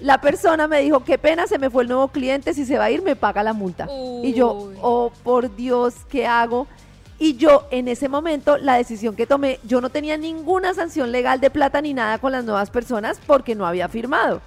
[0.00, 2.84] la persona me dijo, qué pena, se me fue el nuevo cliente, si se va
[2.84, 3.88] a ir me paga la multa.
[4.22, 6.66] Y yo, oh, por Dios, ¿qué hago?
[7.18, 11.40] Y yo, en ese momento, la decisión que tomé, yo no tenía ninguna sanción legal
[11.40, 14.42] de plata ni nada con las nuevas personas porque no había firmado.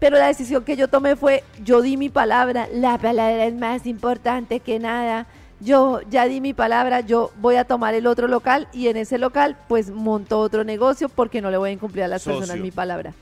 [0.00, 3.86] Pero la decisión que yo tomé fue, yo di mi palabra, la palabra es más
[3.86, 5.26] importante que nada.
[5.60, 9.18] Yo ya di mi palabra, yo voy a tomar el otro local y en ese
[9.18, 12.70] local pues monto otro negocio porque no le voy a incumplir a las personas mi
[12.70, 13.12] palabra.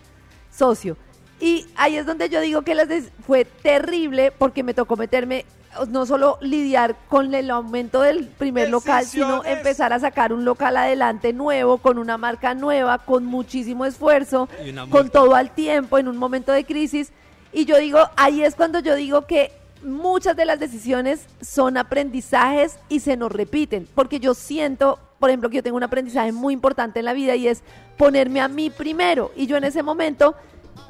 [0.55, 0.97] Socio.
[1.41, 2.89] Y ahí es donde yo digo que las
[3.27, 5.47] fue terrible porque me tocó meterme,
[5.89, 10.77] no solo lidiar con el aumento del primer local, sino empezar a sacar un local
[10.77, 14.49] adelante nuevo, con una marca nueva, con muchísimo esfuerzo,
[14.91, 17.13] con todo al tiempo, en un momento de crisis.
[17.53, 19.53] Y yo digo, ahí es cuando yo digo que
[19.83, 25.51] muchas de las decisiones son aprendizajes y se nos repiten, porque yo siento, por ejemplo,
[25.51, 27.63] que yo tengo un aprendizaje muy importante en la vida y es
[27.97, 29.33] ponerme a mí primero.
[29.37, 30.35] Y yo en ese momento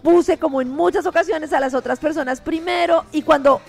[0.02, 3.61] puse como en muchas ocasiones a las otras personas primero y cuando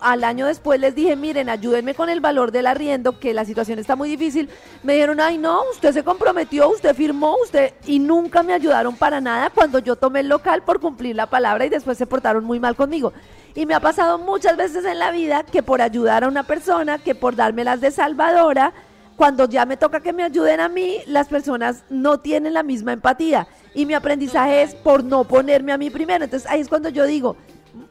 [0.00, 3.78] al año después les dije, miren, ayúdenme con el valor del arriendo, que la situación
[3.78, 4.48] está muy difícil,
[4.82, 9.20] me dijeron, ay no, usted se comprometió, usted firmó, usted, y nunca me ayudaron para
[9.20, 12.60] nada cuando yo tomé el local por cumplir la palabra y después se portaron muy
[12.60, 13.12] mal conmigo.
[13.54, 16.98] Y me ha pasado muchas veces en la vida que por ayudar a una persona,
[16.98, 18.72] que por dármelas de salvadora,
[19.18, 22.92] cuando ya me toca que me ayuden a mí, las personas no tienen la misma
[22.92, 23.48] empatía.
[23.78, 26.24] Y mi aprendizaje es por no ponerme a mí primero.
[26.24, 27.36] Entonces ahí es cuando yo digo,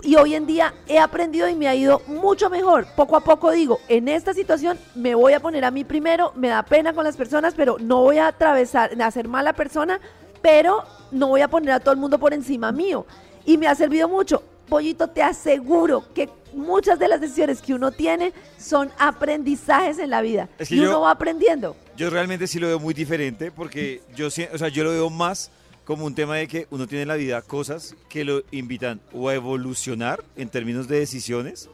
[0.04, 2.86] y hoy en día he aprendido y me ha ido mucho mejor.
[2.98, 6.50] Poco a poco digo, en esta situación me voy a poner a mí primero, me
[6.50, 10.02] da pena con las personas, pero no voy a atravesar, a ser mala persona,
[10.42, 13.06] pero no voy a poner a todo el mundo por encima mío.
[13.46, 14.44] Y me ha servido mucho.
[14.68, 20.22] Pollito, te aseguro que muchas de las decisiones que uno tiene son aprendizajes en la
[20.22, 20.50] vida.
[20.60, 21.78] Es que y yo- uno va aprendiendo.
[21.96, 25.10] Yo realmente sí lo veo muy diferente porque yo, sí- o sea, yo lo veo
[25.10, 25.50] más
[25.88, 29.30] como un tema de que uno tiene en la vida cosas que lo invitan o
[29.30, 31.70] a evolucionar en términos de decisiones.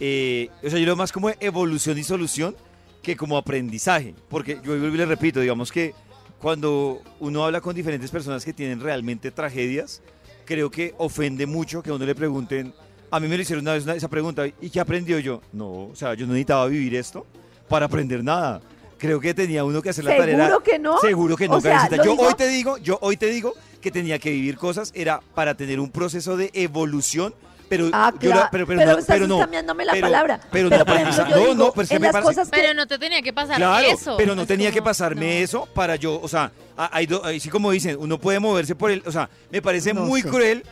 [0.00, 2.54] eh, o sea, yo lo más como evolución y solución
[3.02, 4.14] que como aprendizaje.
[4.28, 5.92] Porque yo le repito, digamos que
[6.40, 10.00] cuando uno habla con diferentes personas que tienen realmente tragedias,
[10.44, 12.72] creo que ofende mucho que a uno le pregunten,
[13.10, 15.42] a mí me lo hicieron una vez una- esa pregunta, ¿y qué aprendió yo?
[15.52, 17.26] No, o sea, yo no necesitaba vivir esto
[17.68, 18.60] para aprender nada.
[18.98, 20.36] Creo que tenía uno que hacer la tarea.
[20.36, 20.98] ¿Seguro que no?
[20.98, 23.90] Seguro que no, O sea, Yo digo- hoy te digo, yo hoy te digo que
[23.90, 27.34] tenía que vivir cosas, era para tener un proceso de evolución
[27.68, 28.48] pero Ah, yo la- claro.
[28.50, 30.40] pero, Pero, pero, no, estás pero no, cambiándome la pero- palabra.
[30.50, 33.20] Pero, Pero, no, no, no, pero es que me cosas que- Pero no te tenía
[33.20, 34.16] que pasar Claro, eso.
[34.16, 35.44] pero no Es tenía que pasarme no.
[35.44, 38.90] eso para yo, o sea, hay do- ahí sí como dicen, uno puede moverse por
[38.90, 40.28] el, o sea, me parece No muy sé.
[40.30, 40.62] cruel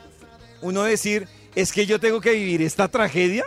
[0.62, 3.44] uno decir, es que yo tengo que vivir esta tragedia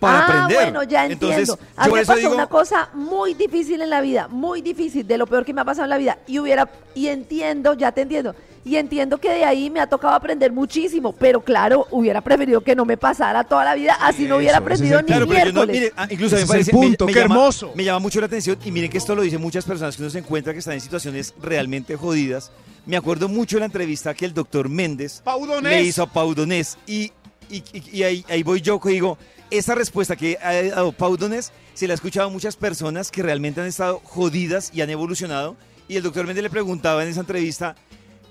[0.00, 0.56] para ah, aprender.
[0.72, 1.30] bueno, ya entiendo.
[1.36, 5.06] Entonces, a mí me pasó digo, una cosa muy difícil en la vida, muy difícil,
[5.06, 6.18] de lo peor que me ha pasado en la vida.
[6.26, 8.34] Y hubiera, y entiendo, ya te entiendo.
[8.62, 12.74] Y entiendo que de ahí me ha tocado aprender muchísimo, pero claro, hubiera preferido que
[12.76, 15.38] no me pasara toda la vida, así no hubiera es aprendido el- ni Claro, pero
[15.38, 15.80] yo no, miércoles.
[15.80, 17.72] mire, ah, incluso Ese me es parece, me- punto, me, qué llama, hermoso.
[17.74, 20.10] me llama mucho la atención y miren que esto lo dicen muchas personas que uno
[20.10, 22.50] se encuentra que están en situaciones realmente jodidas.
[22.84, 25.72] Me acuerdo mucho de la entrevista que el doctor Méndez Paudonés.
[25.72, 27.12] le hizo a Paudonés y,
[27.48, 29.16] y, y- y ahí, ahí voy yo que digo,
[29.50, 33.60] esa respuesta que ha dado Paudonés se la ha escuchado a muchas personas que realmente
[33.60, 35.56] han estado jodidas y han evolucionado
[35.88, 37.74] y el doctor Méndez le preguntaba en esa entrevista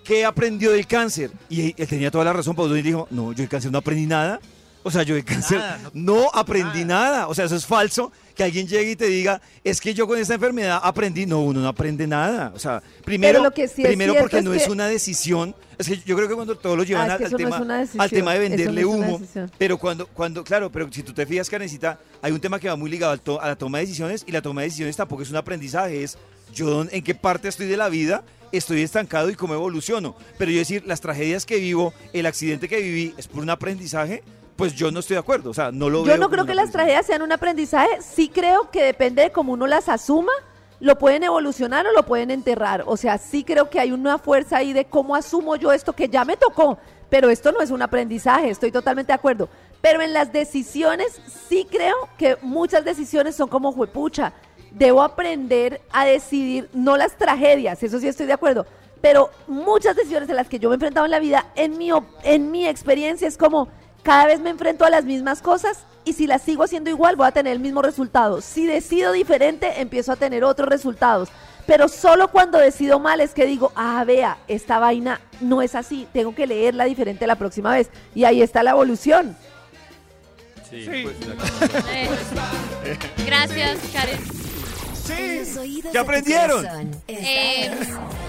[0.10, 1.32] ¿qué aprendió del cáncer?
[1.50, 4.40] Y él, tenía toda la razón, Paudonés dijo, no, yo del cáncer no aprendí nada.
[4.82, 7.28] O sea, yo del cáncer Nada, no, aprendí nada.
[7.28, 8.12] O sea, eso es falso.
[8.40, 11.26] Que alguien llegue y te diga, es que yo con esta enfermedad aprendí.
[11.26, 12.54] No, uno no aprende nada.
[12.56, 15.54] O sea, primero, lo que sí es primero porque es no es una decisión.
[15.78, 17.58] Es que yo creo que cuando todos lo llevan Ah, es al, no tema,
[17.98, 19.22] al tema de no venderle humo.
[19.58, 22.78] Pero cuando, cuando, claro, pero si tú te fijas, Karencita, hay un tema que va
[22.78, 25.24] muy ligado al to- a la toma de decisiones y la toma de decisiones tampoco
[25.24, 26.18] es un aprendizaje, es
[26.54, 28.24] yo en qué parte estoy de la vida,
[28.54, 30.16] estoy estancado y cómo evoluciono.
[30.38, 34.24] Pero yo decir, las tragedias que vivo, el accidente que viví es por un aprendizaje,
[34.60, 36.16] pues yo no estoy de acuerdo, o sea, no lo veo.
[36.16, 39.54] Yo no creo que las tragedias sean un aprendizaje, sí creo que depende de cómo
[39.54, 40.34] uno las asuma,
[40.82, 42.84] lo pueden evolucionar o lo pueden enterrar.
[42.86, 46.10] O sea, sí creo que hay una fuerza ahí de cómo asumo yo esto que
[46.10, 46.78] ya me tocó,
[47.10, 49.48] pero esto no es un aprendizaje, estoy totalmente de acuerdo.
[49.80, 54.34] Pero en las decisiones sí creo que muchas decisiones son como juepucha.
[54.72, 58.66] Debo aprender a decidir, no las tragedias, eso sí estoy de acuerdo.
[59.00, 61.92] Pero muchas decisiones en las que yo me he enfrentado en la vida, en mi,
[62.24, 63.70] en mi experiencia es como,
[64.04, 67.28] cada vez me enfrento a las mismas cosas y si las sigo haciendo igual voy
[67.28, 68.42] a tener el mismo resultado.
[68.42, 71.30] Si decido diferente, empiezo a tener otros resultados.
[71.66, 76.08] Pero solo cuando decido mal es que digo, ah, vea, esta vaina no es así,
[76.12, 77.90] tengo que leerla diferente la próxima vez.
[78.16, 79.38] Y ahí está la evolución.
[80.70, 81.04] Sí, Sí.
[81.04, 81.16] pues.
[82.86, 84.49] Eh, Gracias, Karen.
[85.14, 86.66] Oídos ¿Qué aprendieron?
[87.08, 87.72] Eh,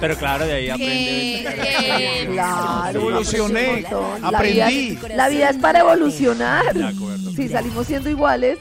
[0.00, 1.44] Pero claro, de ahí aprende.
[1.54, 3.82] que- Claro, Evolucioné.
[4.20, 4.90] La aprendí.
[4.96, 6.72] vida- La vida es para evolucionar.
[6.74, 7.30] De acuerdo.
[7.32, 8.58] Si salimos siendo iguales.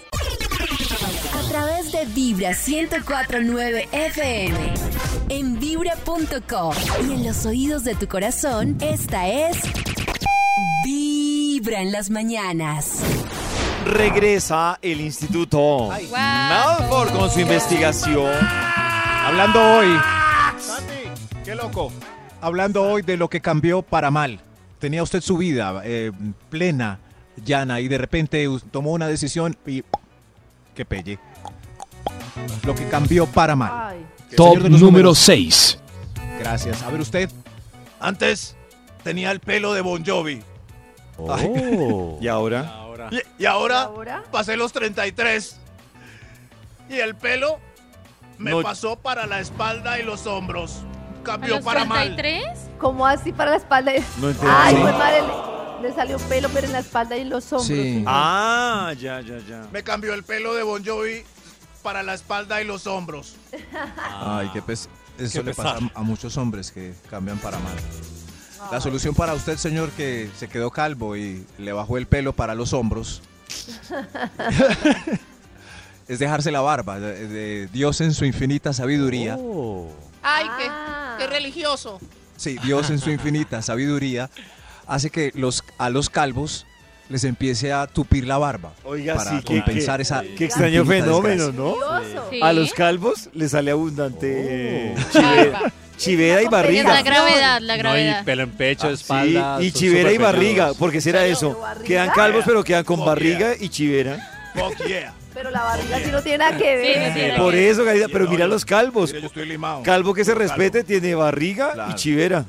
[1.34, 4.58] A través de Vibra 1049 FM.
[5.30, 6.74] En vibra.com.
[7.08, 9.58] Y en los oídos de tu corazón, esta es.
[10.84, 13.00] Vibra en las mañanas.
[13.86, 16.02] Regresa el Instituto Guau.
[16.12, 18.32] Malford con su investigación.
[19.26, 19.88] Hablando hoy,
[20.60, 20.94] Santi,
[21.44, 21.92] qué loco.
[22.42, 24.40] hablando hoy de lo que cambió para mal.
[24.80, 26.12] Tenía usted su vida eh,
[26.50, 27.00] plena,
[27.44, 29.84] llana, y de repente tomó una decisión y...
[30.74, 31.20] ¡Qué pelle!
[32.66, 33.72] Lo que cambió para mal.
[33.74, 34.06] Ay.
[34.36, 35.20] Top número números.
[35.20, 35.80] 6.
[36.40, 36.82] Gracias.
[36.84, 37.30] A ver usted.
[38.00, 38.56] Antes
[39.04, 40.42] tenía el pelo de Bon Jovi.
[42.22, 42.89] ¿Y ahora?
[43.06, 43.18] Ahora.
[43.38, 44.24] Y, y ahora, ¿Ahora?
[44.32, 45.58] pasé los 33.
[46.90, 47.60] Y el pelo
[48.38, 48.62] me No.
[48.62, 50.84] pasó para la espalda y los hombros.
[51.20, 52.16] ¿A Cambió los para mal.
[52.16, 52.58] 33?
[52.80, 53.92] ¿Cómo así para la espalda?
[54.18, 54.52] No entendí.
[54.58, 55.22] Ay, pues madre,
[55.82, 57.68] le, le salió pelo, pero en la espalda y en los hombros.
[57.68, 58.04] Sí.
[58.08, 59.68] Ah, ya, ya, ya.
[59.72, 61.24] Me cambió el pelo de Bon Jovi
[61.84, 63.36] para la espalda y los hombros.
[64.10, 65.92] Ay, qué pes Eso Qué le pasa pesar.
[65.96, 67.76] a, a muchos hombres que cambian para mal.
[68.72, 72.56] La solución para usted, señor, que se quedó calvo y le bajó el pelo para
[72.56, 73.22] los hombros,
[76.08, 77.00] es dejarse la barba.
[77.00, 79.38] De, de Dios en su infinita sabiduría.
[79.40, 79.88] Oh.
[80.22, 81.16] Ay, Ah.
[81.18, 82.00] qué, qué religioso.
[82.38, 84.30] Sí, Dios en su infinita sabiduría
[84.88, 86.66] hace que los, a los calvos
[87.10, 88.74] les empiece a tupir la barba.
[88.84, 92.16] Oiga, para sí, qué, compensar qué- esa qué extraño fenómeno, desgracia.
[92.22, 92.30] ¿no?
[92.30, 92.40] Sí.
[92.42, 95.20] A los calvos les sale abundante Oh.
[96.00, 96.94] Chivera, y barriga.
[96.94, 98.24] la gravedad, la No, y gravedad.
[98.26, 99.58] pelo en pecho, Ah, espalda.
[99.60, 101.62] sí, y chivera y barriga, porque será ¿Pero eso.
[101.86, 104.18] Quedan calvos, pero quedan con Oh, barriga y chivera.
[104.56, 105.14] Fuck yeah.
[105.34, 106.64] Pero la barriga sí no tiene nada que
[107.14, 107.38] Sí, ver.
[107.38, 109.10] no Por que- eso, Garida, pero mira los calvos.
[109.12, 109.84] Mira, yo estoy limado.
[109.84, 110.42] Calvo que se Calvo.
[110.44, 111.92] respete tiene barriga Claro.
[111.92, 112.46] y chivera.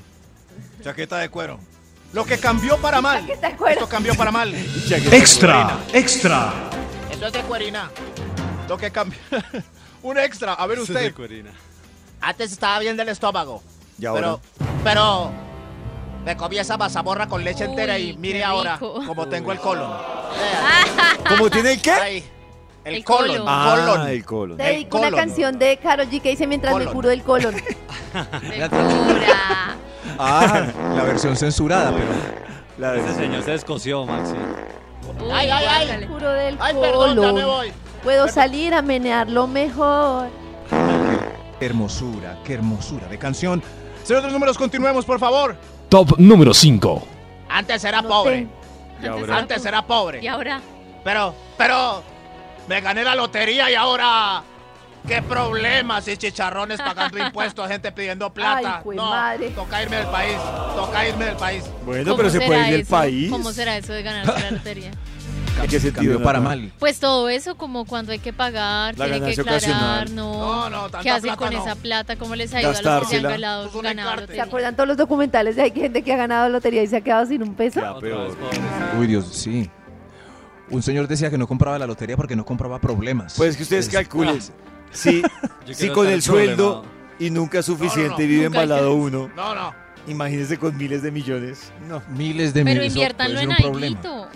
[0.82, 1.60] Chaqueta de cuero.
[2.12, 3.20] Lo que cambió para mal.
[3.20, 3.74] Chaqueta de cuero.
[3.74, 4.52] Esto cambió para mal.
[5.12, 6.52] Extra, extra.
[7.12, 7.90] Eso es de cuerina.
[8.68, 9.18] Lo que cambió.
[10.02, 10.54] Un extra.
[10.54, 11.02] A ver Eso es usted.
[11.04, 11.50] de Corina.
[12.20, 13.62] Antes estaba bien del estómago.
[13.98, 14.20] Y ahora.
[14.20, 14.40] Pero,
[14.84, 15.30] pero
[16.24, 19.90] me comí esa mazamorra con leche Uy, entera y mire ahora como tengo el colon.
[21.28, 21.90] ¿Cómo tiene el qué?
[21.92, 22.24] ahí,
[22.84, 23.28] el, El colon.
[23.28, 23.44] colon.
[23.48, 24.08] Ah, colon.
[24.08, 24.56] el colon.
[24.56, 27.54] Te dedico una canción de Karol G que dice mientras me curo del colon.
[28.12, 29.76] De pura.
[30.18, 30.66] Ah,
[30.96, 32.06] la versión censurada, pero
[32.78, 34.34] La Ese señor se descoció, Maxi.
[34.34, 35.86] Uy, Ay, ay, ay.
[35.86, 36.06] guácale.
[36.06, 37.72] Curo del Ay, perdón, ya me voy.
[38.02, 40.28] Puedo salir a menearlo mejor.
[41.60, 43.62] Qué hermosura, qué hermosura de canción.
[44.02, 45.54] Señor de los números, continuemos, por favor.
[45.90, 47.06] Top número 5.
[47.50, 48.38] Antes era No pobre.
[49.02, 49.68] Y Antes ahora, Antes tú.
[49.68, 50.22] era pobre.
[50.22, 50.60] Y ahora,
[51.04, 52.02] Pero, pero,
[52.66, 54.42] me gané la lotería y ahora.
[55.06, 58.82] ¿Qué problemas y chicharrones pagando impuestos, gente pidiendo plata?
[58.84, 59.50] Ay, no, madre.
[59.50, 60.36] toca irme del país,
[60.76, 61.64] toca irme del país.
[61.84, 63.30] Bueno, ¿cómo pero se puede ir del país.
[63.30, 64.90] ¿Cómo será eso de ganarse la lotería?
[65.62, 66.12] ¿En qué sentido?
[66.14, 66.72] Cambió para mal.
[66.78, 70.14] Pues todo eso, como cuando hay que pagar, La tiene que ganancia declarar, ocasional.
[70.14, 70.32] no.
[70.32, 71.62] No, no, tanta ¿Qué hacen plata con no.
[71.62, 72.16] esa plata?
[72.16, 73.28] ¿Cómo les ayuda a los que se han Gastársela.
[73.30, 74.20] ganado, Es un ganado encarte.
[74.22, 74.42] lotería?
[74.44, 77.00] ¿Se acuerdan todos los documentales de hay gente que ha ganado lotería y se ha
[77.02, 77.80] quedado sin un peso?
[77.80, 78.36] Ya, peor.
[78.98, 79.70] Uy, Dios, sí.
[80.70, 83.34] Un señor decía que no compraba la lotería porque no compraba problemas.
[83.36, 84.38] Pues que ustedes Es- calculen.
[84.92, 85.22] Si,
[85.66, 86.84] Yo si quiero con estar el sueldo problemado.
[87.18, 89.74] y nunca es suficiente No, vive Nunca hay embalado que- uno, No, no.
[90.06, 91.72] imagínese con miles de millones.
[91.88, 92.02] No.
[92.08, 93.98] Miles de Pero eso inviértanlo puede en ser un problema.
[94.00, 94.28] alguito.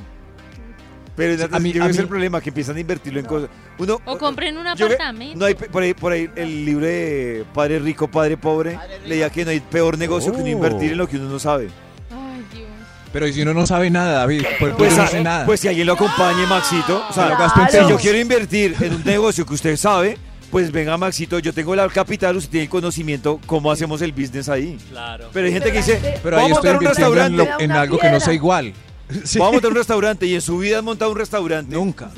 [1.16, 3.26] Pero a mí- yo a que es el mí- problema, que empiezan a invertirlo en
[3.26, 3.48] cosas.
[3.78, 5.38] Uno, O compren un apartamento.
[5.38, 8.98] no hay pe- por ahí, por ahí el libro de Padre Rico, Padre Pobre, Padre
[9.06, 10.52] leía que no hay peor negocio que uno Oh.
[10.52, 11.68] invertir en lo que uno no sabe.
[12.10, 12.66] Ay, Dios.
[13.12, 15.46] Pero ¿y si uno no sabe nada, David, pues, Pues, no a- hace nada.
[15.46, 19.46] pues si alguien lo acompañe, Maxito, o sea, si yo quiero invertir en un negocio
[19.46, 20.18] que usted sabe,
[20.50, 24.48] pues venga Maxito, yo tengo la capital, usted tiene el conocimiento, ¿cómo hacemos el business
[24.48, 24.78] ahí?
[24.90, 25.28] Claro.
[25.32, 27.36] Pero hay gente que dice, Pero ahí vamos a montar un en,
[27.68, 28.72] lo- algo que no sea igual.
[29.24, 29.38] Sí.
[29.38, 31.74] vamos a montar un restaurante y en su vida han montado un restaurante.
[31.74, 32.10] Nunca.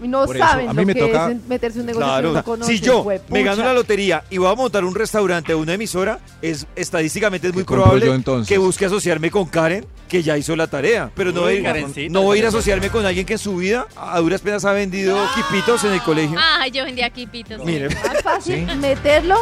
[0.00, 2.04] No Por eso, saben a mí lo me que toca- es en- meterse un negocio
[2.06, 4.96] que Claro, no conocen, si yo me gano la lotería y voy a montar un
[4.96, 8.48] restaurante o una emisora, es estadísticamente es muy ¿Qué compro probable yo, entonces?
[8.48, 11.08] que busque asociarme con Karen, que ya hizo la tarea.
[11.14, 13.24] Pero no, Uy, voy, a ir- Karencita, no voy a ir a asociarme con alguien
[13.24, 16.36] que en su vida a duras penas ha vendido quipitos en el colegio.
[16.58, 17.64] Ay, yo vendía quipitos.
[17.64, 18.76] Mire, Más fácil Sí.
[18.78, 19.36] meterlo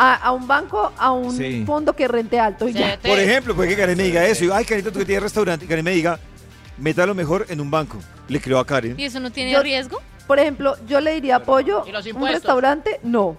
[0.00, 1.64] a, a un banco, a un Sí.
[1.66, 2.98] fondo que rente alto y ya.
[3.02, 4.44] por ejemplo, puede que Karen me diga eso.
[4.44, 5.64] Y, Ay, Karenita, tú que tienes restaurante.
[5.64, 6.18] Y Karen me diga,
[6.78, 7.98] métalo mejor en un banco.
[8.28, 8.94] Le creo a Karen.
[8.98, 10.00] ¿Y eso no tiene Yo- riesgo?
[10.28, 12.40] Por ejemplo, yo le diría apoyo, ¿Y los un impuestos?
[12.42, 13.36] restaurante, no.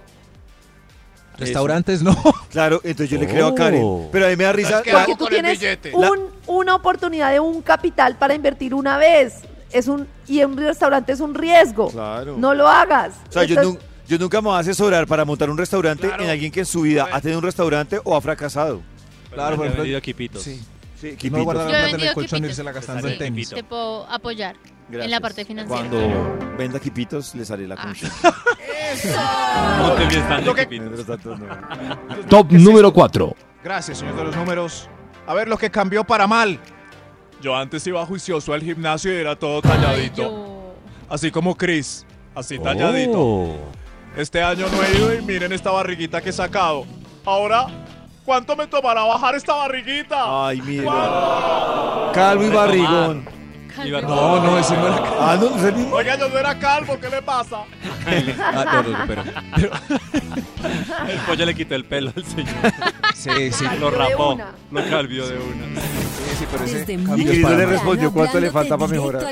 [1.38, 2.16] Restaurantes no.
[2.50, 3.82] Claro, entonces yo le creo a Karen.
[3.84, 4.10] Oh.
[4.12, 4.78] Pero a mí me da risa.
[4.80, 5.94] Es que la- Porque tú con el tienes billete.
[5.96, 9.36] un- una oportunidad de un capital para invertir una vez.
[9.72, 11.90] Es un y en un restaurante es un riesgo.
[11.92, 12.36] Claro.
[12.38, 13.14] No lo hagas.
[13.30, 16.08] O sea, yo, Entonces, nun- yo nunca me voy a asesorar para montar un restaurante
[16.08, 16.24] Claro.
[16.24, 18.82] en alguien que en su vida ha tenido un restaurante o ha fracasado.
[19.32, 20.42] Claro, por ejemplo, vendido quipitos.
[20.44, 20.62] Sí.
[21.00, 21.44] Sí, No quipitos.
[21.46, 23.50] guardar la plata en el colchón y irse la gastando en tenis.
[23.52, 24.58] Te puedo apoyar
[24.92, 25.88] en la parte financiera.
[25.88, 27.82] Cuando venda quipitos, les haré la Ah.
[27.84, 28.12] comisión.
[28.90, 32.26] De Lo que- no.
[32.28, 33.36] Top número 4.
[33.64, 34.90] Gracias, señor de los números.
[35.28, 36.60] A ver lo que cambió para mal.
[37.42, 40.22] Yo antes iba juicioso al gimnasio y era todo Ay, talladito.
[40.24, 40.76] yo-
[41.08, 42.06] Así como Chris.
[42.36, 42.64] Así Oh.
[44.20, 46.86] Este año no he ido y miren esta barriguita que he sacado.
[47.24, 47.68] Ahora,
[48.26, 50.48] ¿cuánto me tomará bajar esta barriguita?
[50.48, 50.86] Ay, mire.
[52.14, 53.39] Calvo y barrigón.
[53.86, 55.04] Iba No, no, ese no era.
[55.20, 55.96] Ah, no, no es el mismo.
[55.96, 57.64] Oiga, yo no era calvo, ¿qué le pasa?
[58.42, 59.24] Ah, no, no, pero.
[61.08, 62.56] El pollo le quitó el pelo al señor.
[63.16, 63.66] Sí, sí.
[63.80, 64.38] Lo rapó.
[64.72, 65.82] Lo calvió de una.
[65.82, 68.78] Sí, sí, pero ese Desde cambio muy es Cris para le respondió cuánto le falta
[68.78, 69.24] para mejorar.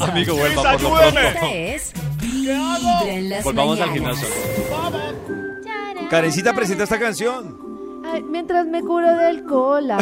[0.00, 1.18] Amigo, vuelva por lo pronto.
[1.20, 4.28] Esta es Vibra en las Volvamos al gimnasio.
[6.10, 7.65] Karencita presenta esta canción.
[8.12, 9.98] Ay, mientras me curo del colon,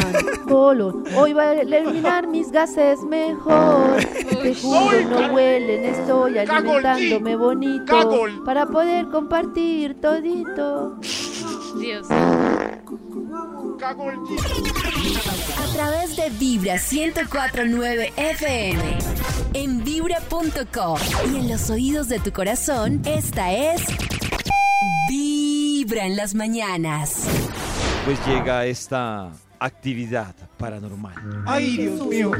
[0.47, 3.97] colon, hoy va a eliminar mis gases mejor.
[4.29, 8.43] Te juro, no huelen, estoy alimentándome bonito Cagol.
[8.43, 10.99] para poder compartir todito.
[11.79, 12.07] Dios.
[13.79, 18.97] Cago el A través de Vibra 1049 FM.
[19.53, 20.97] En vibra.com.
[21.33, 23.81] Y en los oídos de tu corazón, esta es.
[25.09, 27.27] Vibra en las mañanas.
[28.05, 31.43] Pues llega esta actividad paranormal.
[31.47, 32.31] Ay, Dios mío.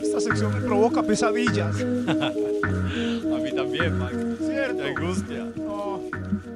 [0.00, 1.74] Esta sección me provoca pesadillas.
[1.80, 4.14] A mí también, Max.
[4.38, 4.82] Cierto.
[4.84, 5.52] Qué angustia.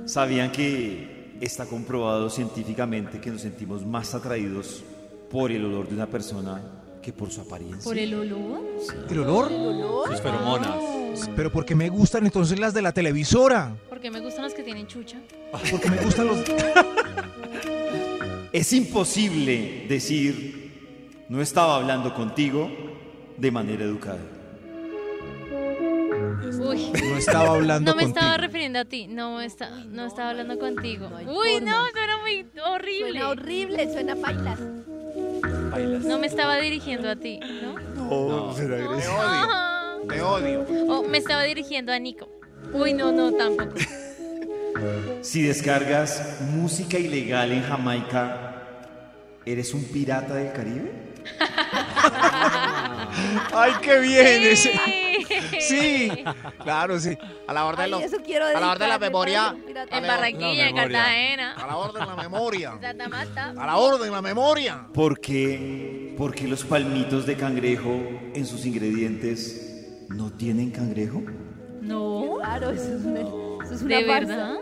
[0.07, 4.85] ¿Sabían que está comprobado científicamente que nos sentimos más atraídos
[5.29, 6.63] por el olor de una persona
[7.03, 7.83] que por su apariencia?
[7.83, 8.61] ¿Por el olor?
[9.11, 10.07] ¿El olor?
[10.09, 11.29] Sus feromonas.
[11.35, 13.75] Pero porque me gustan entonces las de la televisora.
[13.89, 15.19] Porque me gustan los que tienen chucha.
[15.69, 16.39] Porque me gustan los.
[18.53, 22.69] Es imposible decir, no estaba hablando contigo
[23.37, 24.19] de manera educada.
[26.59, 26.91] Uy.
[26.93, 28.19] No estaba hablando No me contigo.
[28.21, 31.09] estaba refiriendo a ti, no, está, no estaba hablando contigo.
[31.27, 33.11] Uy, no, suena muy horrible.
[33.11, 34.59] Suena horrible, suena bailas.
[35.71, 36.05] Bailas.
[36.05, 37.79] No me estaba dirigiendo a ti, ¿no?
[37.95, 39.15] No, será Te agresivo.
[39.17, 40.09] odio.
[40.09, 40.67] Te odio.
[40.93, 42.29] O me estaba dirigiendo a Nico.
[42.73, 43.75] Uy, no, no, tampoco.
[45.23, 48.63] Si descargas música ilegal en Jamaica,
[49.45, 51.11] ¿eres un pirata del Caribe?
[53.53, 54.43] Ay, qué bien.
[54.45, 54.81] ese- Sí.
[55.61, 56.11] Sí,
[56.63, 57.17] claro, sí.
[57.47, 59.55] A la orden de los- quiero a la orden de la memoria.
[59.91, 60.77] En La Barranquilla, en.
[60.77, 61.53] Cartagena.
[61.55, 62.73] A la orden de la memoria.
[63.57, 64.87] A la orden de la memoria.
[64.93, 68.01] ¿Por qué, por qué los palmitos de cangrejo
[68.35, 71.23] en sus ingredientes no tienen cangrejo?
[71.81, 72.39] No.
[72.41, 73.21] Claro, eso es una,
[73.65, 74.27] eso es una ¿De farsa.
[74.37, 74.55] verdad?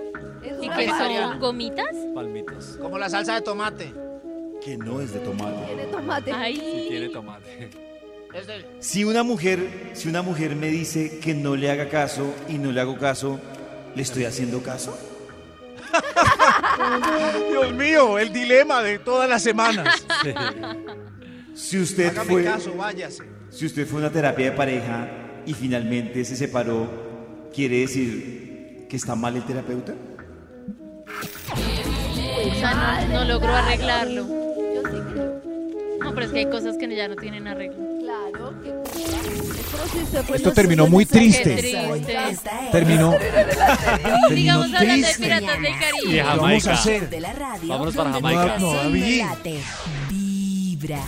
[0.60, 1.38] ¿Y qué son?
[1.40, 1.94] ¿Gomitas?
[2.14, 2.78] Palmitos.
[2.80, 3.92] Como la salsa de tomate.
[4.64, 5.66] Que no es de tomate.
[5.66, 6.30] Tiene tomate.
[6.30, 6.86] Sí, Ay.
[6.88, 7.70] tiene tomate.
[8.80, 12.72] Si una mujer, si una mujer me dice que no le haga caso y no
[12.72, 13.40] le hago caso,
[13.94, 14.96] ¿le estoy haciendo caso?
[17.50, 20.06] Dios mío, el dilema de todas las semanas.
[21.54, 21.76] Sí.
[21.76, 23.24] Si usted Hágame fue, caso, váyase.
[23.50, 25.08] si usted fue a una terapia de pareja
[25.44, 26.88] y finalmente se separó,
[27.52, 29.92] ¿quiere decir que está mal el terapeuta?
[31.50, 34.26] O sea, no, no logró arreglarlo.
[34.26, 35.40] Yo sí creo.
[36.02, 37.76] No, pero es que hay cosas que ya no tienen arreglo.
[38.00, 41.56] Claro, que Esto no- terminó no muy triste.
[41.56, 41.78] Triste.
[42.72, 43.12] Terminó.
[43.20, 45.22] terminó Sigamos hablando de triste.
[45.22, 46.06] Piratas del Y Caribe.
[46.06, 47.10] de ¿Qué vamos a hacer?
[47.10, 47.68] de la radio.
[47.68, 48.58] Vámonos para donde Jamaica.
[48.58, 49.20] No, David.
[49.20, 49.60] late.
[50.10, 51.00] Vibra.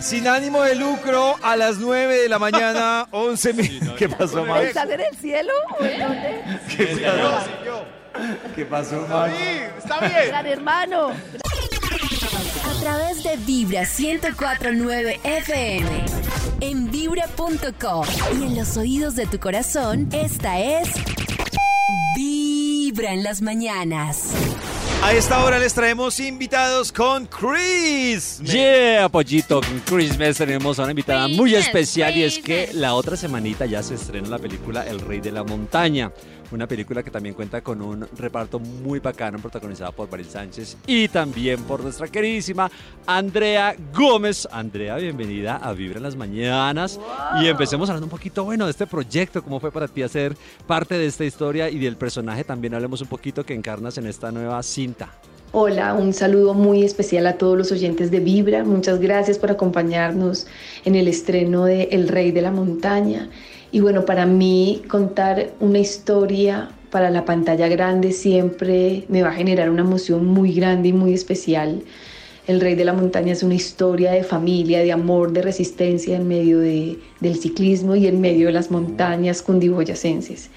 [0.00, 3.94] Sin ánimo de lucro, a las 9 de la mañana, 11 mil.
[3.96, 4.66] ¿Qué pasó, Max?
[4.66, 6.44] ¿Están en el cielo o en dónde?
[6.76, 7.84] ¿Qué pasó?
[8.54, 9.32] ¿Qué pasó, Max?
[9.78, 10.28] Está bien.
[10.28, 11.08] Gran hermano.
[11.10, 16.04] A través de Vibra 1049 FM.
[16.60, 18.06] En vibra.com.
[18.40, 20.88] Y en los oídos de tu corazón, esta es.
[22.16, 24.30] Vibra en las mañanas.
[25.02, 28.40] A esta hora les traemos invitados con Chris.
[28.40, 32.94] Yeah, pollito, con Christmas tenemos a una invitada muy Christmas, especial y es que la
[32.94, 36.10] otra semanita ya se estrena la película El Rey de la Montaña.
[36.52, 41.08] Una película que también cuenta con un reparto muy bacano protagonizada por Baril Sánchez y
[41.08, 42.70] también por nuestra queridísima
[43.04, 44.46] Andrea Gómez.
[44.52, 47.00] Andrea, bienvenida a Vibra en las Mañanas.
[47.42, 50.36] Y empecemos hablando un poquito, bueno, de este proyecto, cómo fue para ti hacer
[50.68, 52.44] parte de esta historia y del personaje.
[52.44, 55.10] También hablemos un poquito que encarnas en esta nueva cinta.
[55.50, 58.62] Hola, un saludo muy especial a todos los oyentes de Vibra.
[58.62, 60.46] Muchas gracias por acompañarnos
[60.84, 63.30] en el estreno de El Rey de la Montaña.
[63.76, 69.34] Y bueno, para mí contar una historia para la pantalla grande siempre me va a
[69.34, 71.82] generar una emoción muy grande y muy especial.
[72.46, 76.26] El Rey de la Montaña es una historia de familia, de amor, de resistencia en
[76.26, 80.48] medio de- del ciclismo y en medio de las montañas cundiboyacenses.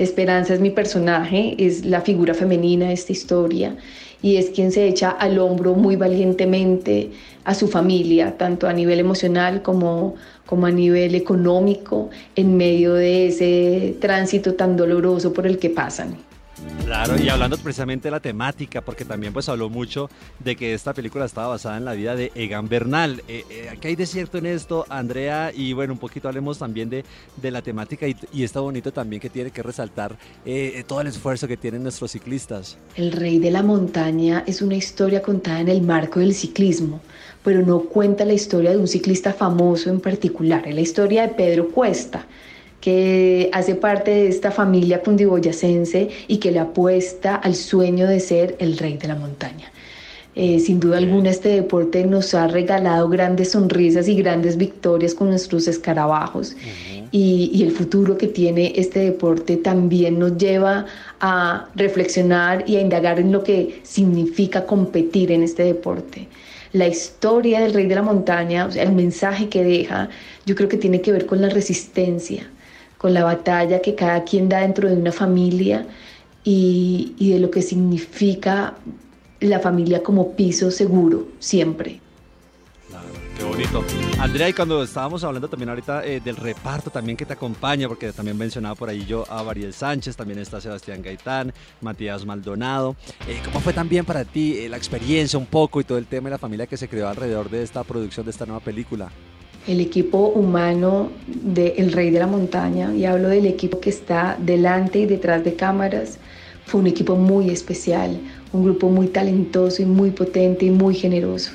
[0.00, 3.76] Esperanza es mi personaje, es la figura femenina de esta historia
[4.24, 7.10] y es quien se echa al hombro muy valientemente
[7.44, 10.14] a su familia, tanto a nivel emocional como,
[10.46, 16.16] como a nivel económico, en medio de ese tránsito tan doloroso por el que pasan.
[16.84, 20.92] Claro, y hablando precisamente de la temática, porque también pues habló mucho de que esta
[20.92, 23.22] película estaba basada en la vida de Egan Bernal.
[23.26, 25.50] Eh, eh, ¿Qué hay de cierto en esto, Andrea?
[25.54, 27.04] Y bueno, un poquito hablemos también de,
[27.40, 31.48] de la temática y, está bonito también que tiene que resaltar eh, todo el esfuerzo
[31.48, 32.76] que tienen nuestros ciclistas.
[32.96, 37.00] El Rey de la Montaña es una historia contada en el marco del ciclismo,
[37.42, 41.28] pero no cuenta la historia de un ciclista famoso en particular, es la historia de
[41.28, 42.26] Pedro Cuesta,
[42.84, 48.56] que hace parte de esta familia cundiboyacense y que le apuesta al sueño de ser
[48.58, 49.72] el Rey de la Montaña.
[50.34, 55.30] Eh, sin duda alguna este deporte nos ha regalado grandes sonrisas y grandes victorias con
[55.30, 56.56] nuestros escarabajos
[57.10, 60.84] y, y el futuro que tiene este deporte también nos lleva
[61.20, 66.28] a reflexionar y a indagar en lo que significa competir en este deporte.
[66.74, 70.10] La historia del rey de la montaña, o sea, el mensaje que deja,
[70.44, 72.50] yo creo que tiene que ver con la resistencia,
[73.04, 75.86] con la batalla que cada quien da dentro de una familia
[76.42, 78.76] y, y de lo que significa
[79.40, 82.00] la familia como piso seguro siempre.
[83.36, 83.84] Qué bonito.
[84.18, 88.10] Andrea, y cuando estábamos hablando también ahorita eh, del reparto también que te acompaña, porque
[88.10, 91.52] también mencionaba por ahí yo a Bariel Sánchez, también está Sebastián Gaitán,
[91.82, 92.96] Matías Maldonado.
[93.28, 96.30] Eh, ¿Cómo fue también para ti eh, la experiencia un poco y todo el tema
[96.30, 99.10] de la familia que se creó alrededor de esta producción de esta nueva película?
[99.66, 104.36] El equipo humano de El Rey de la Montaña, y hablo del equipo que está
[104.38, 106.18] delante y detrás de cámaras,
[106.66, 108.18] fue un equipo muy especial,
[108.52, 111.52] un grupo muy talentoso y muy potente y muy generoso.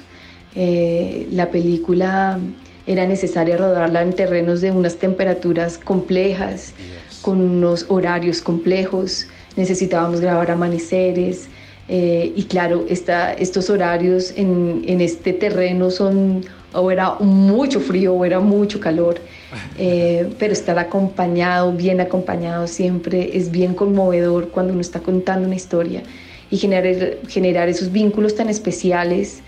[0.55, 2.39] Eh, la película
[2.87, 6.73] era necesaria rodarla en terrenos de unas temperaturas complejas,
[7.21, 11.47] con unos horarios complejos, necesitábamos grabar amaneceres
[11.89, 18.13] eh, y claro, esta- estos horarios en, en este terreno son o era mucho frío
[18.13, 19.19] o era mucho calor,
[19.77, 25.55] eh, pero estar acompañado, bien acompañado siempre es bien conmovedor cuando uno está contando una
[25.55, 26.03] historia
[26.51, 29.41] y generar, generar esos vínculos tan especiales.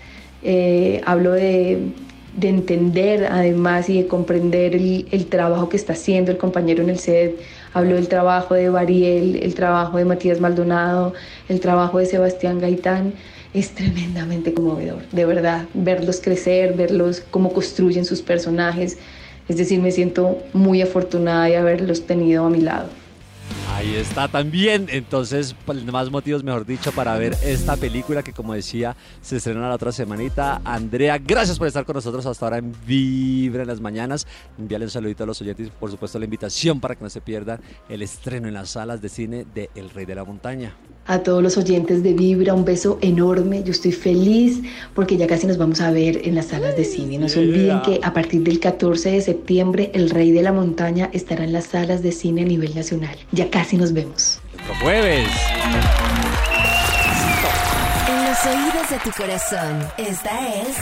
[0.44, 1.78] eh, hablo de,
[2.36, 6.90] de entender además y de comprender el, el trabajo que está haciendo el compañero en
[6.90, 7.38] el set.
[7.74, 11.14] Habló del trabajo de Bariel, el trabajo de Matías Maldonado,
[11.48, 13.14] el trabajo de Sebastián Gaitán.
[13.54, 18.96] Es tremendamente conmovedor, de verdad, verlos crecer, verlos cómo construyen sus personajes.
[19.48, 22.88] Es decir, me siento muy afortunada de haberlos tenido a mi lado.
[23.74, 24.86] Ahí está también.
[24.90, 29.68] Entonces, pues, más motivos, mejor dicho, para ver esta película que, como decía, se estrena
[29.68, 30.60] la otra semanita.
[30.64, 34.26] Andrea, gracias por estar con nosotros hasta ahora en Vibra en las mañanas.
[34.58, 37.20] Envíale un saludito a los oyentes y, por supuesto, la invitación para que no se
[37.20, 40.76] pierdan el estreno en las salas de cine de El Rey de la Montaña.
[41.06, 43.64] A todos los oyentes de Vibra, un beso enorme.
[43.64, 44.60] Yo estoy feliz
[44.94, 47.18] porque ya casi nos vamos a ver en las salas de cine.
[47.18, 51.10] No se olviden que a partir del 14 de septiembre, El Rey de la Montaña
[51.12, 53.16] estará en las salas de cine a nivel nacional.
[53.32, 54.38] Ya casi nos vemos.
[54.68, 55.28] Los jueves.
[58.08, 60.76] En los oídos de tu corazón, esta es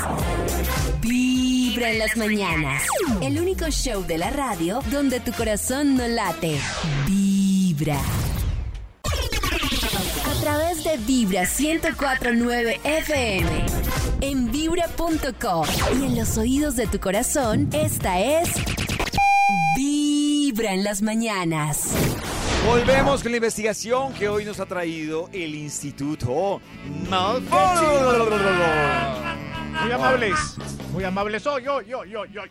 [1.01, 2.83] Vibra en las mañanas.
[3.23, 6.59] El único show de la radio donde tu corazón no late.
[7.07, 7.99] Vibra.
[10.41, 13.67] A través de Vibra 1049 FM.
[14.23, 15.67] En vibra.com.
[16.01, 18.49] Y en los oídos de tu corazón, esta es
[19.77, 21.93] Vibra en las mañanas.
[22.67, 26.63] Volvemos con la investigación que hoy nos ha traído el Instituto
[27.11, 27.51] Malfoy.
[29.83, 30.35] Muy amables.
[30.95, 31.47] Muy amables.
[31.47, 32.51] Hoy, hoy, hoy, hoy, hoy.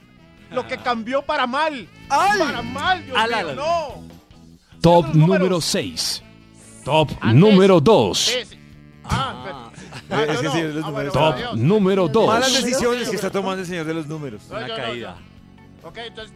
[0.52, 1.90] Lo que cambió para mal.
[2.10, 2.38] ¡Al!
[2.38, 3.56] Para mal, Dios Al, mío, al.
[3.56, 4.04] no.
[4.80, 6.22] Top número 6.
[6.90, 8.28] Top Antes, número 2.
[8.30, 8.58] ese.
[9.04, 9.72] Ah, Ah,
[10.10, 10.80] pero- es que no, sí, los no.
[10.88, 10.92] Ah, números.
[10.92, 11.56] bueno, Top adiós.
[11.58, 12.64] número Malas 2.
[12.64, 14.42] decisiones que está tomando el señor de los números.
[14.50, 15.18] No, Una no, caída.
[15.84, 16.36] Ok, entonces,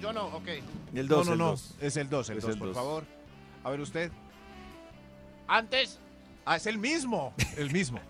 [0.00, 0.48] yo no, ok.
[0.94, 1.46] El No, 2, no, no.
[1.50, 1.74] 2.
[1.80, 2.76] Es el 2, el Es 2, el por dos.
[2.76, 3.04] favor.
[3.64, 4.12] A ver usted.
[5.48, 5.98] Antes,
[6.44, 7.34] Ah, es el mismo.
[7.56, 8.00] El mismo.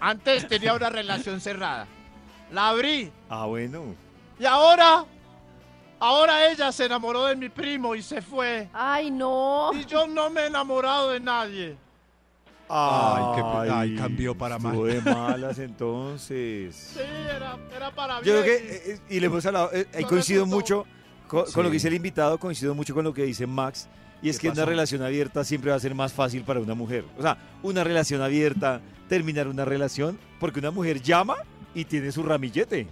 [0.00, 1.86] antes tenía una relación cerrada.
[2.52, 3.10] La abrí.
[3.28, 3.94] Ah, bueno.
[4.38, 5.04] Y ahora,
[6.00, 8.68] ahora ella se enamoró de mi primo y se fue.
[8.72, 9.70] Ay, no.
[9.74, 11.76] Y yo no me he enamorado de nadie.
[12.72, 14.80] Ay, qué ay, cambió para mal.
[14.84, 16.92] de malas entonces.
[16.94, 18.58] Sí, era, era para Yo creo bien.
[18.58, 20.86] que, eh, eh, y le hemos hablado, eh, ahí No coincido mucho
[21.26, 23.88] con, con lo que dice el invitado, coincido mucho con lo que dice Max,
[24.22, 26.74] y es ¿Qué que una relación abierta siempre va a ser más fácil para una
[26.74, 27.04] mujer.
[27.18, 31.38] O sea, una relación abierta, terminar una relación, porque una mujer llama
[31.74, 32.86] y tiene su ramillete.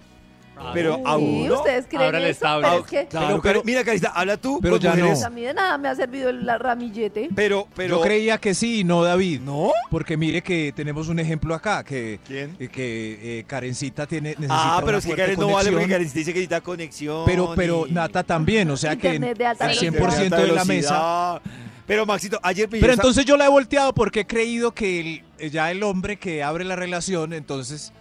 [0.73, 1.55] Pero a Sí, uno...
[1.55, 2.39] ¿ustedes creen Ábrale eso?
[2.61, 5.19] Pero es que Claro, Pero- pero, pero- mira, Carita, habla tú pero con ya mujeres,
[5.21, 5.27] no.
[5.27, 7.29] a mí de nada me ha servido el la ramillete.
[7.35, 7.97] Pero, pero...
[7.97, 9.41] Yo creía que sí, no, David.
[9.41, 9.71] ¿No?
[9.89, 12.55] Porque mire que tenemos un ejemplo acá, que, ¿Quién?
[12.59, 15.71] eh, que eh, Karencita tiene, necesita Ah, pero una es que fuerte Karen no vale
[15.71, 17.23] porque conexión, Karen dice que necesita conexión.
[17.25, 19.99] Pero, pero y- Nata también, o sea que Internet de alta el velocidad.
[20.29, 20.65] 100% de la mesa.
[20.65, 21.41] velocidad.
[21.87, 25.23] Pero Maxito, ayer me Pero entonces yo la he volteado porque he creído que el-
[25.39, 27.91] eh, ya el hombre que abre la relación, entonces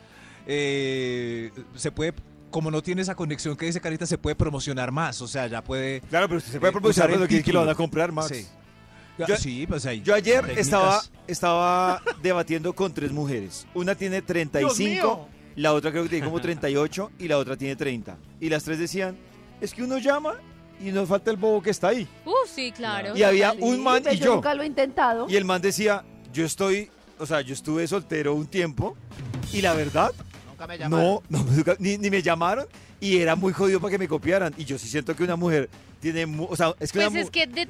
[0.47, 2.13] eh, se puede,
[2.51, 5.21] como no tiene esa conexión que dice Carita, se puede promocionar más.
[5.23, 6.01] O sea, ya puede.
[6.03, 8.29] Claro, pero usted se puede eh, promocionar cuando quiere que lo van a comprar, Max.
[8.29, 8.47] Sí.
[9.27, 10.01] Yo- sí, pues ahí.
[10.03, 10.65] Yo ayer técnicas.
[10.67, 13.67] estaba, estaba debatiendo con tres mujeres.
[13.75, 15.29] Una tiene Dios 35, mío.
[15.57, 18.17] la otra creo que tiene como 38 y la otra tiene 30.
[18.41, 19.17] Y las tres decían,
[19.61, 20.35] es que uno llama
[20.81, 22.07] y nos falta el bobo que está ahí.
[22.25, 23.17] Uh, sí, claro.
[23.17, 24.35] Y había un man y yo yo.
[24.37, 25.27] nunca lo he intentado.
[25.29, 26.89] Y el man decía, yo estoy,
[27.19, 28.97] o sea, yo estuve soltero un tiempo
[29.53, 30.13] y la verdad,
[30.59, 31.21] Nunca me llamaron.
[31.29, 32.67] no, no nunca- ni, ni me llamaron
[33.01, 34.53] y era muy jodido para que me copiaran.
[34.59, 37.31] Y yo sí siento que una mujer tiene, o sea, es que Pues una es
[37.31, 37.67] que de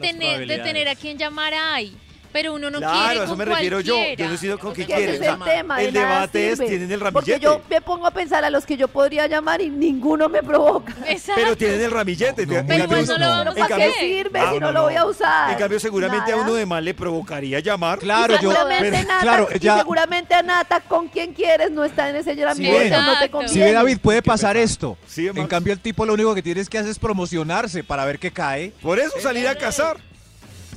[0.62, 1.96] tener a quien llamar hay.
[2.32, 3.96] Pero uno no Claro, quiere a eso con me refiero yo.
[4.16, 5.14] Yo no sido con ese quiere.
[5.14, 5.82] es o sea, el tema.
[5.82, 6.58] el de nada debate es.
[6.58, 7.40] ¿tienen el Porque ramillete?
[7.40, 10.94] yo me pongo a pensar a los que yo podría llamar y ninguno me provoca.
[11.06, 11.40] Exacto.
[11.42, 12.46] Pero tienen el ramillete.
[12.46, 14.50] No, en no, Pero cambio- igual no lo vamos ¿Pero a para qué sirve Ah,
[14.52, 15.52] si no, no, lo voy a usar?
[15.52, 16.42] En cambio, seguramente Nada.
[16.42, 17.98] a uno de mal le provocaría llamar.
[17.98, 18.50] Claro, yo.
[18.52, 22.16] seguramente pero- Nata, claro, y ya- seguramente a Nata con quien quieres no está en
[22.16, 22.90] ese ramillete, ven.
[22.90, 23.30] no te Exacto.
[23.32, 23.52] conviene.
[23.54, 24.96] Si ve David, puede pasar esto.
[25.06, 28.18] Sí, En cambio, el tipo lo único que tienes que hacer es promocionarse para ver
[28.18, 28.72] qué cae.
[28.82, 29.96] Por eso salir a cazar.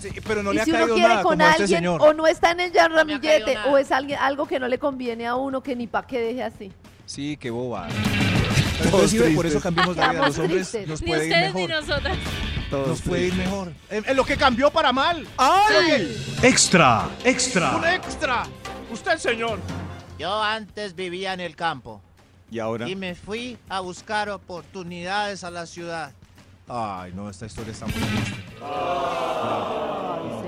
[0.01, 1.79] Sí, pero no y le ha si uno caído quiere nada con como este alguien
[1.79, 2.01] señor.
[2.01, 3.67] o no está en el ramillete nada.
[3.71, 6.43] o es alguien, algo que no le conviene a uno que ni pa' que deje
[6.43, 6.71] así.
[7.05, 7.87] Sí, qué boba.
[8.83, 10.27] Entonces, por eso cambiamos la vida.
[10.27, 11.69] Los hombres nos Ni puede ir ustedes ni mejor.
[11.87, 12.17] nosotras.
[12.71, 13.73] Nos puede ir mejor.
[13.89, 15.27] En, en lo que cambió para mal.
[15.37, 16.17] ¡Ay!
[16.41, 17.95] Extra, Un extra.
[17.95, 18.43] extra.
[18.91, 19.59] Usted, señor.
[20.17, 22.01] Yo antes vivía en el campo
[22.49, 22.87] Y ahora.
[22.87, 26.13] y me fui a buscar oportunidades a la ciudad.
[26.73, 28.43] Ay, no, esta historia está muy triste.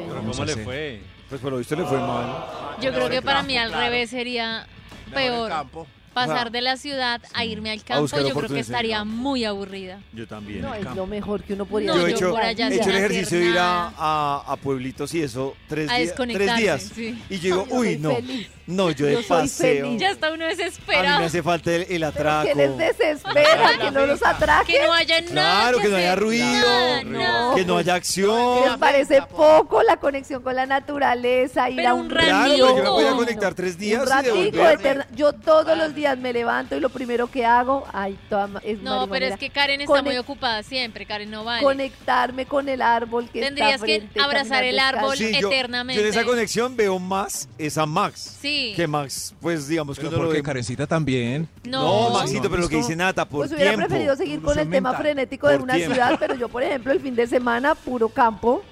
[0.08, 1.02] Pero ¿cómo le fue?
[1.30, 2.46] Pues por lo visto le fue mal.
[2.82, 3.84] Yo creo que para campo, mí al claro.
[3.86, 4.68] revés sería
[5.14, 5.50] peor.
[5.50, 5.88] campo.
[6.14, 10.00] Pasar de la ciudad a irme al campo, yo creo que estaría muy aburrida.
[10.14, 10.62] Yo también.
[10.62, 12.84] No, es lo mejor que uno podría No, yo he hecho, por allá he hecho
[12.90, 16.56] el hacer ejercicio de ir a, a, a pueblitos y eso tres, A días- tres
[16.56, 16.82] días.
[16.94, 17.20] sí.
[17.32, 18.14] Y yo digo, uy, no.
[18.16, 18.48] feliz.
[18.66, 19.97] No, yo de Yo paseo.
[19.97, 21.20] Ya está uno A mí desesperado.
[21.20, 22.47] me hace falta el, el atraco.
[22.47, 24.74] Que les desespera, que no los atraque.
[24.74, 25.32] Que no haya nada.
[25.61, 27.55] Claro, que no haya ruido, Nada, no.
[27.55, 28.61] que no haya acción.
[28.70, 32.76] Les parece poco la conexión con la naturaleza, ir Pero a un un Claro, yo
[32.76, 34.80] me voy a conectar tres días Un y ratico devolver.
[34.80, 35.07] eterna.
[35.16, 39.07] Yo todos los días me levanto y lo primero que hago, ay, toda es No,
[39.09, 41.05] pero es que Karen está Conec- muy ocupada siempre.
[41.05, 41.64] Karen no vale.
[41.64, 45.49] conectarme con el árbol que Tendrías está que frente, abrazar caminar el árbol Sí, yo,
[45.49, 46.01] eternamente.
[46.01, 48.38] yo en esa conexión veo más esa Max.
[48.41, 48.53] Sí.
[48.76, 50.43] Que Max, pues digamos que Pero uno lo porque ve.
[50.45, 51.47] Karencita también.
[51.64, 52.20] No, No.
[52.20, 53.88] Maxito, pero lo que dice Nata, por Pues hubiera tiempo.
[53.88, 55.93] preferido seguir con el tema frenético de Por una tiempo.
[55.93, 58.64] ciudad, pero yo, por ejemplo, el fin de semana, puro campo,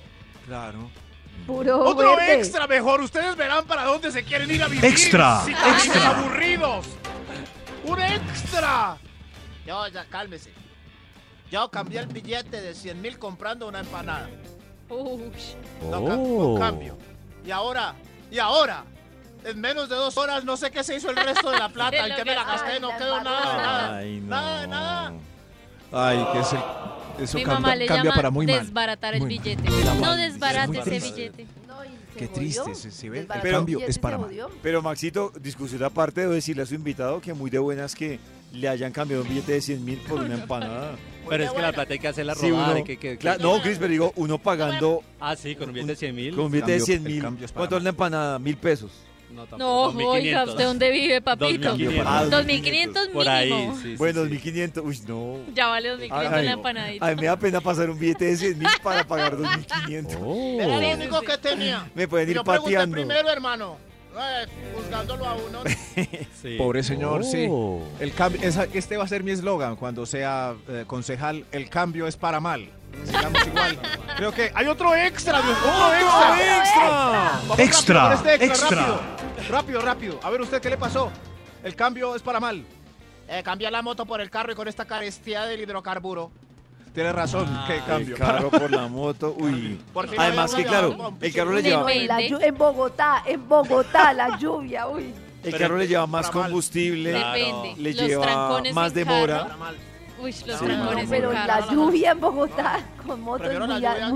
[0.48, 0.90] Claro.
[1.48, 2.36] puro Otro verde.
[2.40, 3.02] extra mejor.
[3.02, 4.86] Ustedes verán para dónde se quieren ir a vivir.
[4.86, 6.86] Extra, Si viven aburridos.
[7.86, 8.98] Un extra.
[9.66, 10.52] Yo, ya cálmese.
[11.52, 14.30] Yo cambié el billete de 100 mil comprando una empanada.
[14.90, 16.98] No, ca- no cambio.
[17.46, 17.96] Y ahora,
[18.30, 18.84] y ahora,
[19.46, 22.08] en menos de dos horas no sé qué se hizo el resto de la plata.
[22.08, 22.80] ¿En qué me la que- gasté?
[22.80, 23.98] No quedó nada, nada.
[23.98, 24.28] Ay, no.
[24.28, 25.14] Nada, nada.
[25.94, 26.60] Ay, que es el,
[27.24, 28.60] eso Mi cambia, mamá le cambia llama para muy mal.
[28.60, 29.44] desbaratar el Muy mal.
[29.44, 29.70] billete.
[30.00, 31.12] No desbarate ese triste.
[31.30, 31.48] billete.
[31.68, 32.34] No, y se Qué jodió.
[32.64, 34.30] triste, se- se ve el Desbarató cambio, billete, es para se mal.
[34.30, 34.50] jodió.
[34.64, 38.20] Pero Maxito, discusión aparte, debo decirle a su invitado que muy de buenas que
[38.54, 40.92] le hayan cambiado un billete de 100 mil por una empanada.
[41.28, 43.62] Pero es que la plata hay que hacerla Sí, uno- hay que, que- Cla- no,
[43.62, 46.36] Chris, pero digo, uno pagando Ah, sí, con un billete de 100 mil.
[46.36, 47.22] con un billete de Cambio- 100 el mil.
[47.22, 47.84] cambio es para ¿Cuánto es mal.
[47.84, 48.40] la empanada?
[48.40, 48.92] Mil pesos.
[49.34, 50.14] No, tampoco, No, 2500.
[50.14, 51.70] oiga, ¿usted dónde vive, papito?
[51.70, 52.06] 2500.
[52.08, 53.76] Ah, 2500 Por ahí, mínimo.
[53.78, 54.30] sí, sí, bueno, sí.
[54.30, 54.84] 2500.
[54.86, 55.38] Uy, no.
[55.54, 57.06] Ya vale 2500 Ay, la empanadita.
[57.06, 60.12] A mí me da pena pasar un billete de 100 mil para pagar 2500.
[60.14, 60.22] Era
[60.78, 60.82] Oh.
[60.82, 61.90] lo único que tenía.
[61.96, 62.96] Me pueden ir lo pateando.
[62.96, 63.78] primero, hermano.
[64.14, 65.60] Eh, juzgándolo a uno.
[66.42, 66.56] Sí.
[66.58, 67.48] Pobre señor, sí.
[67.50, 67.82] Oh.
[68.00, 71.46] El cambio, esa- este va a ser mi eslogan cuando sea eh, concejal.
[71.52, 72.68] El cambio es para mal.
[73.06, 73.80] Sigamos igual.
[74.18, 76.58] Creo que hay otro extra, Dios, otro extra.
[76.60, 77.40] extra!
[77.48, 78.70] Vamos Extra, este extra.
[78.70, 79.02] Rápido,
[79.52, 80.20] rápido, rápido.
[80.24, 81.12] A ver usted qué le pasó.
[81.64, 82.64] El cambio es para mal.
[83.28, 86.32] Eh, cambié la moto por el carro y con esta carestía del hidrocarburo.
[86.94, 87.48] Tiene razón.
[87.68, 88.18] qué El cambio.
[88.18, 89.34] carro por la moto.
[89.38, 89.80] Uy.
[90.18, 94.88] Además que, claro, el carro le lleva, En, la en Bogotá, en Bogotá, la lluvia,
[94.88, 95.14] uy.
[95.44, 97.12] el carro le lleva más combustible.
[97.14, 97.76] Depende.
[97.78, 99.56] Le lleva más demora.
[100.20, 100.66] Uy, los Sí.
[100.66, 103.68] trancones Pero en la lluvia en Bogotá con moto es muy,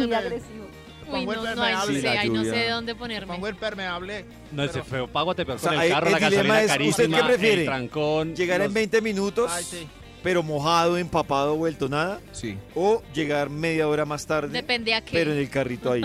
[0.06, 0.65] muy agresivo.
[1.08, 1.94] Uy, no, no, ahí permeable.
[1.94, 3.34] sí, Sí, la ahí no sé de dónde ponerme.
[3.34, 4.26] Pongo el permeable.
[4.52, 5.08] No, ese pero- feo.
[5.08, 7.62] Págate peor O sea, con el carro, el la dilema gasolina es, ¿usted qué prefiere?
[7.62, 8.36] el trancón.
[8.36, 9.88] Llegar en los- 20 minutos, Ay, sí.
[10.24, 12.20] pero mojado, empapado, vuelto nada.
[12.32, 12.58] Sí.
[12.76, 15.44] O llegar media hora más tarde, Depende a pero en qué.
[15.44, 16.02] el carrito ahí.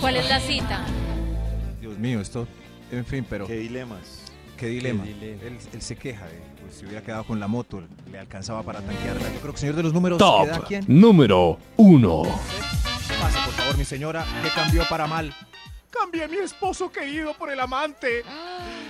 [0.00, 0.84] ¿Cuál es la cita?
[1.80, 2.46] Dios mío, esto.
[2.92, 4.22] En fin, pero Qué dilemas.
[4.56, 5.04] qué dilema.
[5.04, 5.42] Qué dilema.
[5.46, 8.80] Él, él se queja de pues, si hubiera quedado con la moto, le alcanzaba para
[8.80, 9.22] tanquearla.
[9.32, 10.84] Yo creo que señor de los números Top queda quién.
[10.88, 12.22] número 1.
[13.18, 14.24] Pase, por favor, mi señora.
[14.42, 15.34] ¿Qué cambió para mal?
[15.90, 18.24] Cambié a mi esposo querido por el amante.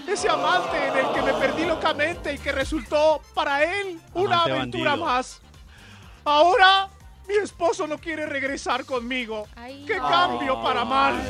[0.07, 4.53] Ese amante en el que me perdí locamente y que resultó para él una Amante
[4.53, 5.07] aventura bandido.
[5.07, 5.41] más.
[6.25, 6.89] Ahora
[7.29, 9.47] mi esposo no quiere regresar conmigo.
[9.57, 10.09] Ay, ¡Qué no.
[10.09, 11.21] cambio para mal!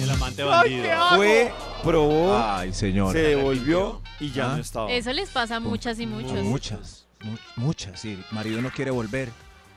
[0.00, 0.82] El amante ¡Ay, bandido.
[0.82, 1.16] qué hago!
[1.16, 3.12] Fue, probó, Ay, señora.
[3.12, 4.56] se devolvió y ya Ah.
[4.56, 4.90] no estaba.
[4.92, 6.32] Eso les pasa a muchas y muchos.
[6.44, 8.12] Muchas, mu- muchas, sí.
[8.12, 9.30] El marido no quiere volver.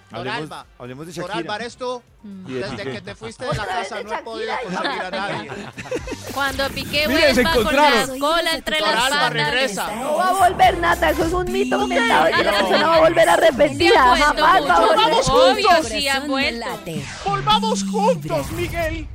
[0.10, 0.66] Por Hablemos, Alba.
[0.80, 1.38] hablemos de Por Shakira.
[1.38, 2.46] Álvarez, tú, Mm.
[2.48, 2.92] De desde Piqué.
[2.92, 5.52] que te fuiste de la casa de no he podido conseguir a nadie.
[6.34, 8.10] Cuando Piqué Miren, se vuelva con encontraron.
[8.20, 9.34] la cola entre Por las Alba, patas.
[9.34, 9.96] regresa.
[9.96, 12.96] No va a volver nata, eso es un mito inventado y que la persona va
[12.96, 14.16] a volver Se arrepentida.
[14.18, 14.80] Jamás va a muchos.
[14.80, 14.98] volver.
[14.98, 15.88] ¡Vamos Obvio, juntos!
[15.88, 16.66] sí han vuelto.
[17.26, 19.08] ¡Volvamos juntos, Miguel!